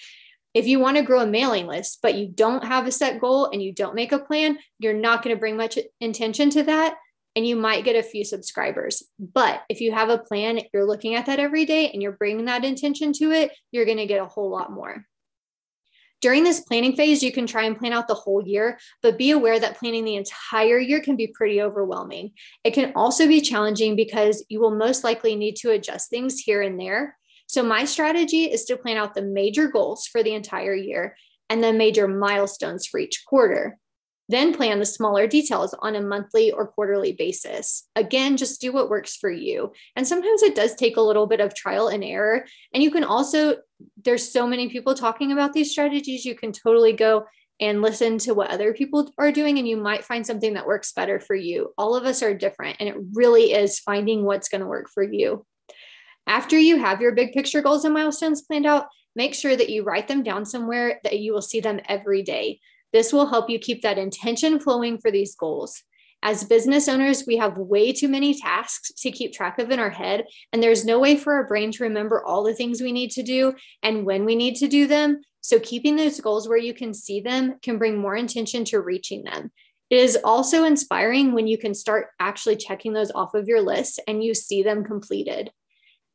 If 0.52 0.66
you 0.66 0.78
want 0.80 0.96
to 0.96 1.02
grow 1.02 1.20
a 1.20 1.26
mailing 1.26 1.66
list, 1.66 1.98
but 2.02 2.16
you 2.16 2.28
don't 2.28 2.64
have 2.64 2.86
a 2.86 2.92
set 2.92 3.20
goal 3.20 3.46
and 3.46 3.62
you 3.62 3.72
don't 3.72 3.94
make 3.94 4.12
a 4.12 4.18
plan, 4.18 4.58
you're 4.78 4.92
not 4.92 5.22
going 5.22 5.34
to 5.34 5.40
bring 5.40 5.56
much 5.56 5.78
intention 6.00 6.50
to 6.50 6.64
that. 6.64 6.96
And 7.36 7.46
you 7.46 7.54
might 7.56 7.84
get 7.84 7.96
a 7.96 8.02
few 8.02 8.24
subscribers. 8.24 9.04
But 9.18 9.62
if 9.68 9.80
you 9.80 9.92
have 9.92 10.08
a 10.08 10.18
plan, 10.18 10.60
you're 10.74 10.86
looking 10.86 11.14
at 11.14 11.26
that 11.26 11.38
every 11.38 11.64
day 11.64 11.90
and 11.90 12.02
you're 12.02 12.12
bringing 12.12 12.46
that 12.46 12.64
intention 12.64 13.12
to 13.14 13.30
it, 13.30 13.52
you're 13.70 13.84
going 13.84 13.98
to 13.98 14.06
get 14.06 14.20
a 14.20 14.26
whole 14.26 14.50
lot 14.50 14.72
more. 14.72 15.06
During 16.20 16.44
this 16.44 16.60
planning 16.60 16.96
phase, 16.96 17.22
you 17.22 17.32
can 17.32 17.46
try 17.46 17.64
and 17.64 17.78
plan 17.78 17.94
out 17.94 18.06
the 18.06 18.14
whole 18.14 18.46
year, 18.46 18.78
but 19.02 19.16
be 19.16 19.30
aware 19.30 19.58
that 19.58 19.78
planning 19.78 20.04
the 20.04 20.16
entire 20.16 20.78
year 20.78 21.00
can 21.00 21.16
be 21.16 21.28
pretty 21.28 21.62
overwhelming. 21.62 22.32
It 22.62 22.74
can 22.74 22.92
also 22.94 23.26
be 23.26 23.40
challenging 23.40 23.96
because 23.96 24.44
you 24.48 24.60
will 24.60 24.74
most 24.74 25.02
likely 25.02 25.34
need 25.34 25.56
to 25.56 25.70
adjust 25.70 26.10
things 26.10 26.38
here 26.38 26.60
and 26.60 26.78
there. 26.78 27.16
So, 27.46 27.62
my 27.62 27.84
strategy 27.84 28.44
is 28.44 28.64
to 28.66 28.76
plan 28.76 28.98
out 28.98 29.14
the 29.14 29.22
major 29.22 29.68
goals 29.68 30.06
for 30.06 30.22
the 30.22 30.34
entire 30.34 30.74
year 30.74 31.16
and 31.48 31.64
the 31.64 31.72
major 31.72 32.06
milestones 32.06 32.86
for 32.86 33.00
each 33.00 33.24
quarter. 33.26 33.78
Then 34.30 34.54
plan 34.54 34.78
the 34.78 34.86
smaller 34.86 35.26
details 35.26 35.74
on 35.80 35.96
a 35.96 36.00
monthly 36.00 36.52
or 36.52 36.68
quarterly 36.68 37.10
basis. 37.10 37.88
Again, 37.96 38.36
just 38.36 38.60
do 38.60 38.70
what 38.70 38.88
works 38.88 39.16
for 39.16 39.28
you. 39.28 39.72
And 39.96 40.06
sometimes 40.06 40.44
it 40.44 40.54
does 40.54 40.76
take 40.76 40.96
a 40.96 41.00
little 41.00 41.26
bit 41.26 41.40
of 41.40 41.52
trial 41.52 41.88
and 41.88 42.04
error. 42.04 42.46
And 42.72 42.80
you 42.80 42.92
can 42.92 43.02
also, 43.02 43.56
there's 44.04 44.32
so 44.32 44.46
many 44.46 44.68
people 44.68 44.94
talking 44.94 45.32
about 45.32 45.52
these 45.52 45.72
strategies, 45.72 46.24
you 46.24 46.36
can 46.36 46.52
totally 46.52 46.92
go 46.92 47.26
and 47.60 47.82
listen 47.82 48.18
to 48.18 48.32
what 48.32 48.50
other 48.50 48.72
people 48.72 49.12
are 49.18 49.32
doing, 49.32 49.58
and 49.58 49.66
you 49.66 49.76
might 49.76 50.04
find 50.04 50.24
something 50.24 50.54
that 50.54 50.66
works 50.66 50.92
better 50.92 51.18
for 51.18 51.34
you. 51.34 51.74
All 51.76 51.96
of 51.96 52.04
us 52.04 52.22
are 52.22 52.32
different, 52.32 52.76
and 52.78 52.88
it 52.88 52.94
really 53.12 53.52
is 53.52 53.80
finding 53.80 54.24
what's 54.24 54.48
going 54.48 54.60
to 54.60 54.66
work 54.68 54.88
for 54.88 55.02
you. 55.02 55.44
After 56.28 56.56
you 56.56 56.78
have 56.78 57.00
your 57.00 57.12
big 57.12 57.32
picture 57.32 57.62
goals 57.62 57.84
and 57.84 57.92
milestones 57.92 58.42
planned 58.42 58.64
out, 58.64 58.86
make 59.16 59.34
sure 59.34 59.56
that 59.56 59.70
you 59.70 59.82
write 59.82 60.06
them 60.06 60.22
down 60.22 60.46
somewhere 60.46 61.00
that 61.02 61.18
you 61.18 61.32
will 61.32 61.42
see 61.42 61.58
them 61.60 61.80
every 61.88 62.22
day. 62.22 62.60
This 62.92 63.12
will 63.12 63.26
help 63.26 63.48
you 63.48 63.58
keep 63.58 63.82
that 63.82 63.98
intention 63.98 64.58
flowing 64.60 64.98
for 64.98 65.10
these 65.10 65.34
goals. 65.34 65.82
As 66.22 66.44
business 66.44 66.86
owners, 66.86 67.24
we 67.26 67.38
have 67.38 67.56
way 67.56 67.92
too 67.92 68.08
many 68.08 68.34
tasks 68.34 68.92
to 68.98 69.10
keep 69.10 69.32
track 69.32 69.58
of 69.58 69.70
in 69.70 69.78
our 69.78 69.90
head, 69.90 70.26
and 70.52 70.62
there's 70.62 70.84
no 70.84 70.98
way 70.98 71.16
for 71.16 71.32
our 71.34 71.46
brain 71.46 71.72
to 71.72 71.84
remember 71.84 72.22
all 72.24 72.44
the 72.44 72.54
things 72.54 72.82
we 72.82 72.92
need 72.92 73.10
to 73.12 73.22
do 73.22 73.54
and 73.82 74.04
when 74.04 74.26
we 74.26 74.36
need 74.36 74.56
to 74.56 74.68
do 74.68 74.86
them. 74.86 75.22
So, 75.40 75.58
keeping 75.58 75.96
those 75.96 76.20
goals 76.20 76.46
where 76.46 76.58
you 76.58 76.74
can 76.74 76.92
see 76.92 77.20
them 77.20 77.58
can 77.62 77.78
bring 77.78 77.96
more 77.96 78.16
intention 78.16 78.66
to 78.66 78.80
reaching 78.80 79.24
them. 79.24 79.50
It 79.88 79.96
is 79.96 80.18
also 80.22 80.64
inspiring 80.64 81.32
when 81.32 81.46
you 81.46 81.56
can 81.56 81.74
start 81.74 82.08
actually 82.20 82.56
checking 82.56 82.92
those 82.92 83.10
off 83.12 83.34
of 83.34 83.48
your 83.48 83.62
list 83.62 83.98
and 84.06 84.22
you 84.22 84.34
see 84.34 84.62
them 84.62 84.84
completed. 84.84 85.50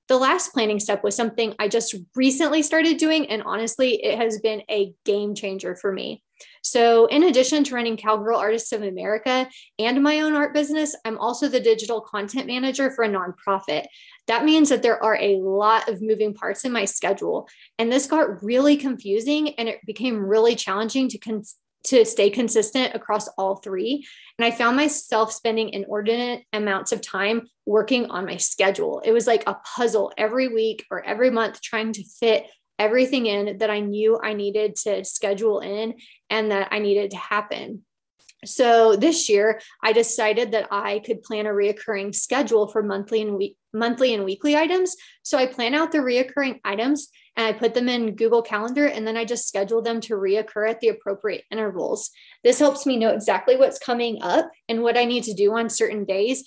The 0.08 0.18
last 0.18 0.54
planning 0.54 0.80
step 0.80 1.04
was 1.04 1.16
something 1.16 1.56
I 1.58 1.68
just 1.68 1.96
recently 2.16 2.62
started 2.62 2.98
doing, 2.98 3.26
and 3.26 3.42
honestly, 3.42 4.04
it 4.04 4.20
has 4.20 4.40
been 4.40 4.62
a 4.70 4.94
game 5.04 5.34
changer 5.34 5.76
for 5.76 5.92
me. 5.92 6.22
So, 6.64 7.06
in 7.08 7.24
addition 7.24 7.64
to 7.64 7.76
running 7.76 7.98
Cowgirl 7.98 8.38
Artists 8.38 8.72
of 8.72 8.82
America 8.82 9.48
and 9.80 10.02
my 10.02 10.22
own 10.22 10.36
art 10.36 10.54
business, 10.54 10.96
I'm 11.06 11.18
also 11.18 11.48
the 11.48 11.60
digital 11.60 12.02
content 12.02 12.48
manager 12.48 12.92
for 12.92 13.04
a 13.04 13.10
nonprofit. 13.10 13.86
That 14.28 14.46
means 14.46 14.70
that 14.70 14.82
there 14.82 15.02
are 15.04 15.16
a 15.16 15.38
lot 15.38 15.88
of 15.88 16.02
moving 16.02 16.34
parts 16.34 16.66
in 16.66 16.72
my 16.72 16.86
schedule. 16.86 17.48
And 17.78 17.92
this 17.92 18.08
got 18.08 18.44
really 18.44 18.78
confusing 18.78 19.54
and 19.56 19.70
it 19.70 19.80
became 19.86 20.26
really 20.26 20.56
challenging 20.56 21.08
to, 21.10 21.18
con- 21.18 21.44
to 21.86 22.04
stay 22.04 22.30
consistent 22.30 22.96
across 22.96 23.28
all 23.38 23.58
three. 23.58 24.06
And 24.38 24.46
I 24.46 24.52
found 24.52 24.76
myself 24.76 25.32
spending 25.32 25.70
inordinate 25.70 26.44
amounts 26.52 26.92
of 26.92 27.02
time 27.02 27.48
working 27.66 28.10
on 28.10 28.26
my 28.26 28.38
schedule. 28.38 29.02
It 29.06 29.12
was 29.12 29.28
like 29.28 29.44
a 29.48 29.58
puzzle 29.76 30.12
every 30.18 30.48
week 30.48 30.86
or 30.90 31.04
every 31.04 31.30
month 31.30 31.62
trying 31.62 31.94
to 31.94 32.04
fit 32.04 32.48
everything 32.80 33.26
in 33.26 33.58
that 33.60 33.70
I 33.70 33.80
knew 33.80 34.20
I 34.22 34.34
needed 34.34 34.76
to 34.84 35.04
schedule 35.04 35.60
in 35.60 35.96
and 36.30 36.52
that 36.52 36.70
I 36.72 36.80
needed 36.80 37.12
to 37.12 37.18
happen. 37.18 37.84
So 38.46 38.96
this 38.96 39.28
year, 39.28 39.60
I 39.82 39.92
decided 39.92 40.52
that 40.52 40.68
I 40.72 41.00
could 41.00 41.24
plan 41.24 41.46
a 41.46 41.50
reoccurring 41.50 42.14
schedule 42.14 42.68
for 42.68 42.84
monthly 42.84 43.22
and 43.22 43.36
week, 43.36 43.58
monthly 43.74 44.14
and 44.14 44.24
weekly 44.24 44.56
items. 44.56 44.96
So 45.24 45.38
I 45.38 45.48
plan 45.48 45.74
out 45.74 45.92
the 45.92 46.00
reoccurring 46.00 46.60
items 46.64 47.10
and 47.36 47.48
I 47.48 47.54
put 47.54 47.74
them 47.74 47.90
in 47.90 48.16
Google 48.16 48.42
Calendar 48.42 48.88
and 48.88 49.06
then 49.06 49.18
I 49.18 49.26
just 49.26 49.48
schedule 49.48 49.82
them 49.82 50.00
to 50.02 50.16
reoccur 50.16 50.70
at 50.70 50.80
the 50.80 50.90
appropriate 50.90 51.44
intervals. 51.52 52.12
This 52.44 52.60
helps 52.60 52.86
me 52.86 52.98
know 52.98 53.10
exactly 53.10 53.58
what's 53.58 53.80
coming 53.80 54.22
up 54.22 54.50
and 54.70 54.84
what 54.84 54.98
I 54.98 55.06
need 55.06 55.24
to 55.24 55.34
do 55.34 55.54
on 55.56 55.70
certain 55.70 56.06
days. 56.06 56.44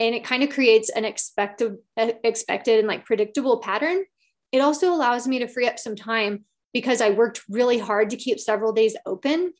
And 0.00 0.14
it 0.14 0.24
kind 0.24 0.42
of 0.42 0.50
creates 0.50 0.90
an 0.90 1.04
expected, 1.04 1.76
expected 1.96 2.78
and 2.78 2.88
like 2.88 3.04
predictable 3.04 3.60
pattern 3.60 4.04
it 4.52 4.60
also 4.60 4.92
allows 4.92 5.26
me 5.26 5.38
to 5.40 5.48
free 5.48 5.66
up 5.66 5.78
some 5.78 5.96
time 5.96 6.44
because 6.72 7.00
I 7.00 7.10
worked 7.10 7.42
really 7.48 7.78
hard 7.78 8.10
to 8.10 8.16
keep 8.16 8.38
several 8.38 8.72
days 8.72 8.96
open. 9.06 9.52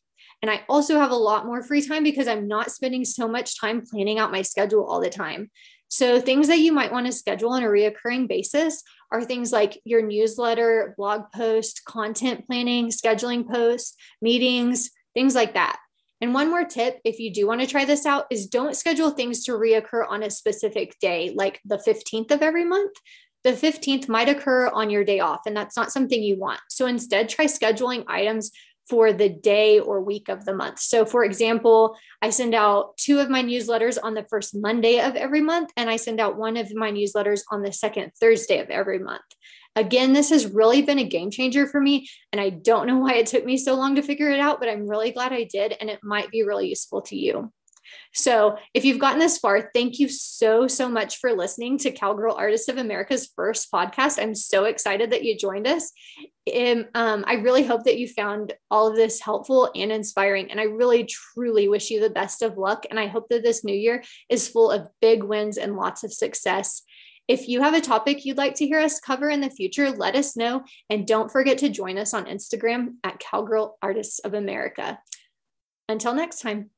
And 0.42 0.50
I 0.50 0.62
also 0.68 0.98
have 0.98 1.11
a 1.11 1.16
lot 1.16 1.46
more 1.46 1.62
free 1.62 1.87
time 1.87 2.05
because 2.05 2.28
I'm 2.28 2.48
not 2.48 2.70
spending 2.70 3.05
so 3.05 3.28
much 3.28 3.61
time 3.61 3.83
planning 3.83 4.18
out 4.18 4.33
my 4.33 4.42
schedule 4.42 4.85
all 4.85 5.00
the 5.00 5.11
time. 5.11 5.50
So, 5.88 6.20
things 6.20 6.48
that 6.48 6.59
you 6.59 6.72
might 6.72 6.90
want 6.90 7.07
to 7.07 7.12
schedule 7.12 7.50
on 7.50 7.62
a 7.62 7.66
reoccurring 7.66 8.26
basis 8.26 8.83
are 9.11 9.22
things 9.22 9.52
like 9.52 9.78
your 9.85 10.00
newsletter, 10.00 10.94
blog 10.96 11.24
post, 11.35 11.83
content 11.85 12.46
planning, 12.46 12.88
scheduling 12.88 13.46
posts, 13.46 13.94
meetings, 14.22 14.90
things 15.12 15.35
like 15.35 15.52
that. 15.52 15.78
And 16.22 16.33
one 16.33 16.48
more 16.48 16.64
tip, 16.64 16.98
if 17.05 17.18
you 17.18 17.33
do 17.33 17.46
want 17.46 17.61
to 17.61 17.66
try 17.66 17.85
this 17.85 18.07
out, 18.07 18.24
is 18.31 18.46
don't 18.46 18.76
schedule 18.76 19.11
things 19.11 19.44
to 19.44 19.52
reoccur 19.52 20.09
on 20.09 20.22
a 20.22 20.31
specific 20.31 20.98
day, 20.98 21.35
like 21.35 21.61
the 21.64 21.76
15th 21.76 22.31
of 22.31 22.42
every 22.42 22.64
month 22.64 22.92
the 23.44 23.52
15th 23.52 24.09
might 24.09 24.28
occur 24.28 24.68
on 24.68 24.90
your 24.90 25.05
day 25.05 25.20
off, 25.20 25.40
and 25.46 25.57
that's 25.57 25.76
not 25.76 25.92
something 25.92 26.22
you 26.22 26.38
want. 26.38 26.61
So 26.68 26.87
instead, 26.87 27.28
try 27.28 27.46
scheduling 27.46 28.05
items 28.09 28.52
for 28.88 29.12
the 29.12 29.28
day 29.28 29.78
or 29.78 30.00
week 30.00 30.28
of 30.28 30.44
the 30.44 30.55
month. 30.55 30.78
So, 30.81 31.05
for 31.05 31.24
example, 31.24 31.96
I 32.20 32.31
send 32.31 32.55
out 32.55 32.96
two 32.96 33.20
of 33.20 33.31
my 33.31 33.42
newsletters 33.42 33.98
on 34.02 34.14
the 34.14 34.26
first 34.28 34.55
Monday 34.55 35.00
of 35.00 35.14
every 35.16 35.40
month, 35.40 35.70
and 35.76 35.88
I 35.88 35.96
send 35.96 36.20
out 36.20 36.37
one 36.37 36.57
of 36.57 36.74
my 36.74 36.90
newsletters 36.90 37.42
on 37.50 37.62
the 37.62 37.72
second 37.72 38.12
Thursday 38.20 38.59
of 38.59 38.70
every 38.70 38.98
month. 38.98 39.22
Again, 39.74 40.12
this 40.12 40.28
has 40.31 40.52
really 40.52 40.83
been 40.83 40.98
a 40.98 41.05
game 41.05 41.31
changer 41.31 41.66
for 41.66 41.81
me, 41.81 42.09
and 42.33 42.40
I 42.40 42.50
don't 42.50 42.87
know 42.87 42.98
why 42.98 43.14
it 43.14 43.26
took 43.26 43.44
me 43.44 43.57
so 43.57 43.74
long 43.74 43.94
to 43.94 44.02
figure 44.02 44.31
it 44.31 44.40
out, 44.40 44.61
but 44.61 44.68
I'm 44.68 44.87
really 44.87 45.12
glad 45.12 45.33
I 45.33 45.44
did, 45.44 45.74
and 45.81 45.88
it 45.88 46.00
might 46.02 46.31
be 46.31 46.42
really 46.42 46.68
useful 46.68 47.00
to 47.02 47.16
you. 47.16 47.50
So, 48.12 48.56
if 48.74 48.84
you've 48.84 48.98
gotten 48.98 49.18
this 49.18 49.38
far, 49.38 49.70
thank 49.74 49.98
you 49.98 50.08
so, 50.08 50.66
so 50.66 50.88
much 50.88 51.18
for 51.18 51.32
listening 51.32 51.78
to 51.78 51.90
Cowgirl 51.90 52.34
Artists 52.34 52.68
of 52.68 52.78
America's 52.78 53.30
first 53.34 53.70
podcast. 53.72 54.20
I'm 54.20 54.34
so 54.34 54.64
excited 54.64 55.10
that 55.10 55.24
you 55.24 55.36
joined 55.36 55.66
us. 55.66 55.92
And, 56.52 56.88
um, 56.94 57.24
I 57.26 57.34
really 57.34 57.64
hope 57.64 57.84
that 57.84 57.98
you 57.98 58.08
found 58.08 58.52
all 58.70 58.88
of 58.88 58.96
this 58.96 59.20
helpful 59.20 59.70
and 59.74 59.92
inspiring. 59.92 60.50
And 60.50 60.60
I 60.60 60.64
really, 60.64 61.04
truly 61.04 61.68
wish 61.68 61.90
you 61.90 62.00
the 62.00 62.10
best 62.10 62.42
of 62.42 62.58
luck. 62.58 62.86
And 62.90 62.98
I 62.98 63.06
hope 63.06 63.28
that 63.30 63.42
this 63.42 63.64
new 63.64 63.74
year 63.74 64.02
is 64.28 64.48
full 64.48 64.70
of 64.70 64.88
big 65.00 65.22
wins 65.22 65.58
and 65.58 65.76
lots 65.76 66.04
of 66.04 66.12
success. 66.12 66.82
If 67.28 67.48
you 67.48 67.62
have 67.62 67.74
a 67.74 67.80
topic 67.80 68.24
you'd 68.24 68.36
like 68.36 68.54
to 68.56 68.66
hear 68.66 68.80
us 68.80 69.00
cover 69.00 69.30
in 69.30 69.40
the 69.40 69.50
future, 69.50 69.90
let 69.90 70.16
us 70.16 70.36
know. 70.36 70.64
And 70.90 71.06
don't 71.06 71.30
forget 71.30 71.58
to 71.58 71.68
join 71.68 71.96
us 71.96 72.12
on 72.12 72.26
Instagram 72.26 72.94
at 73.04 73.20
Cowgirl 73.20 73.78
Artists 73.80 74.18
of 74.18 74.34
America. 74.34 74.98
Until 75.88 76.14
next 76.14 76.40
time. 76.40 76.70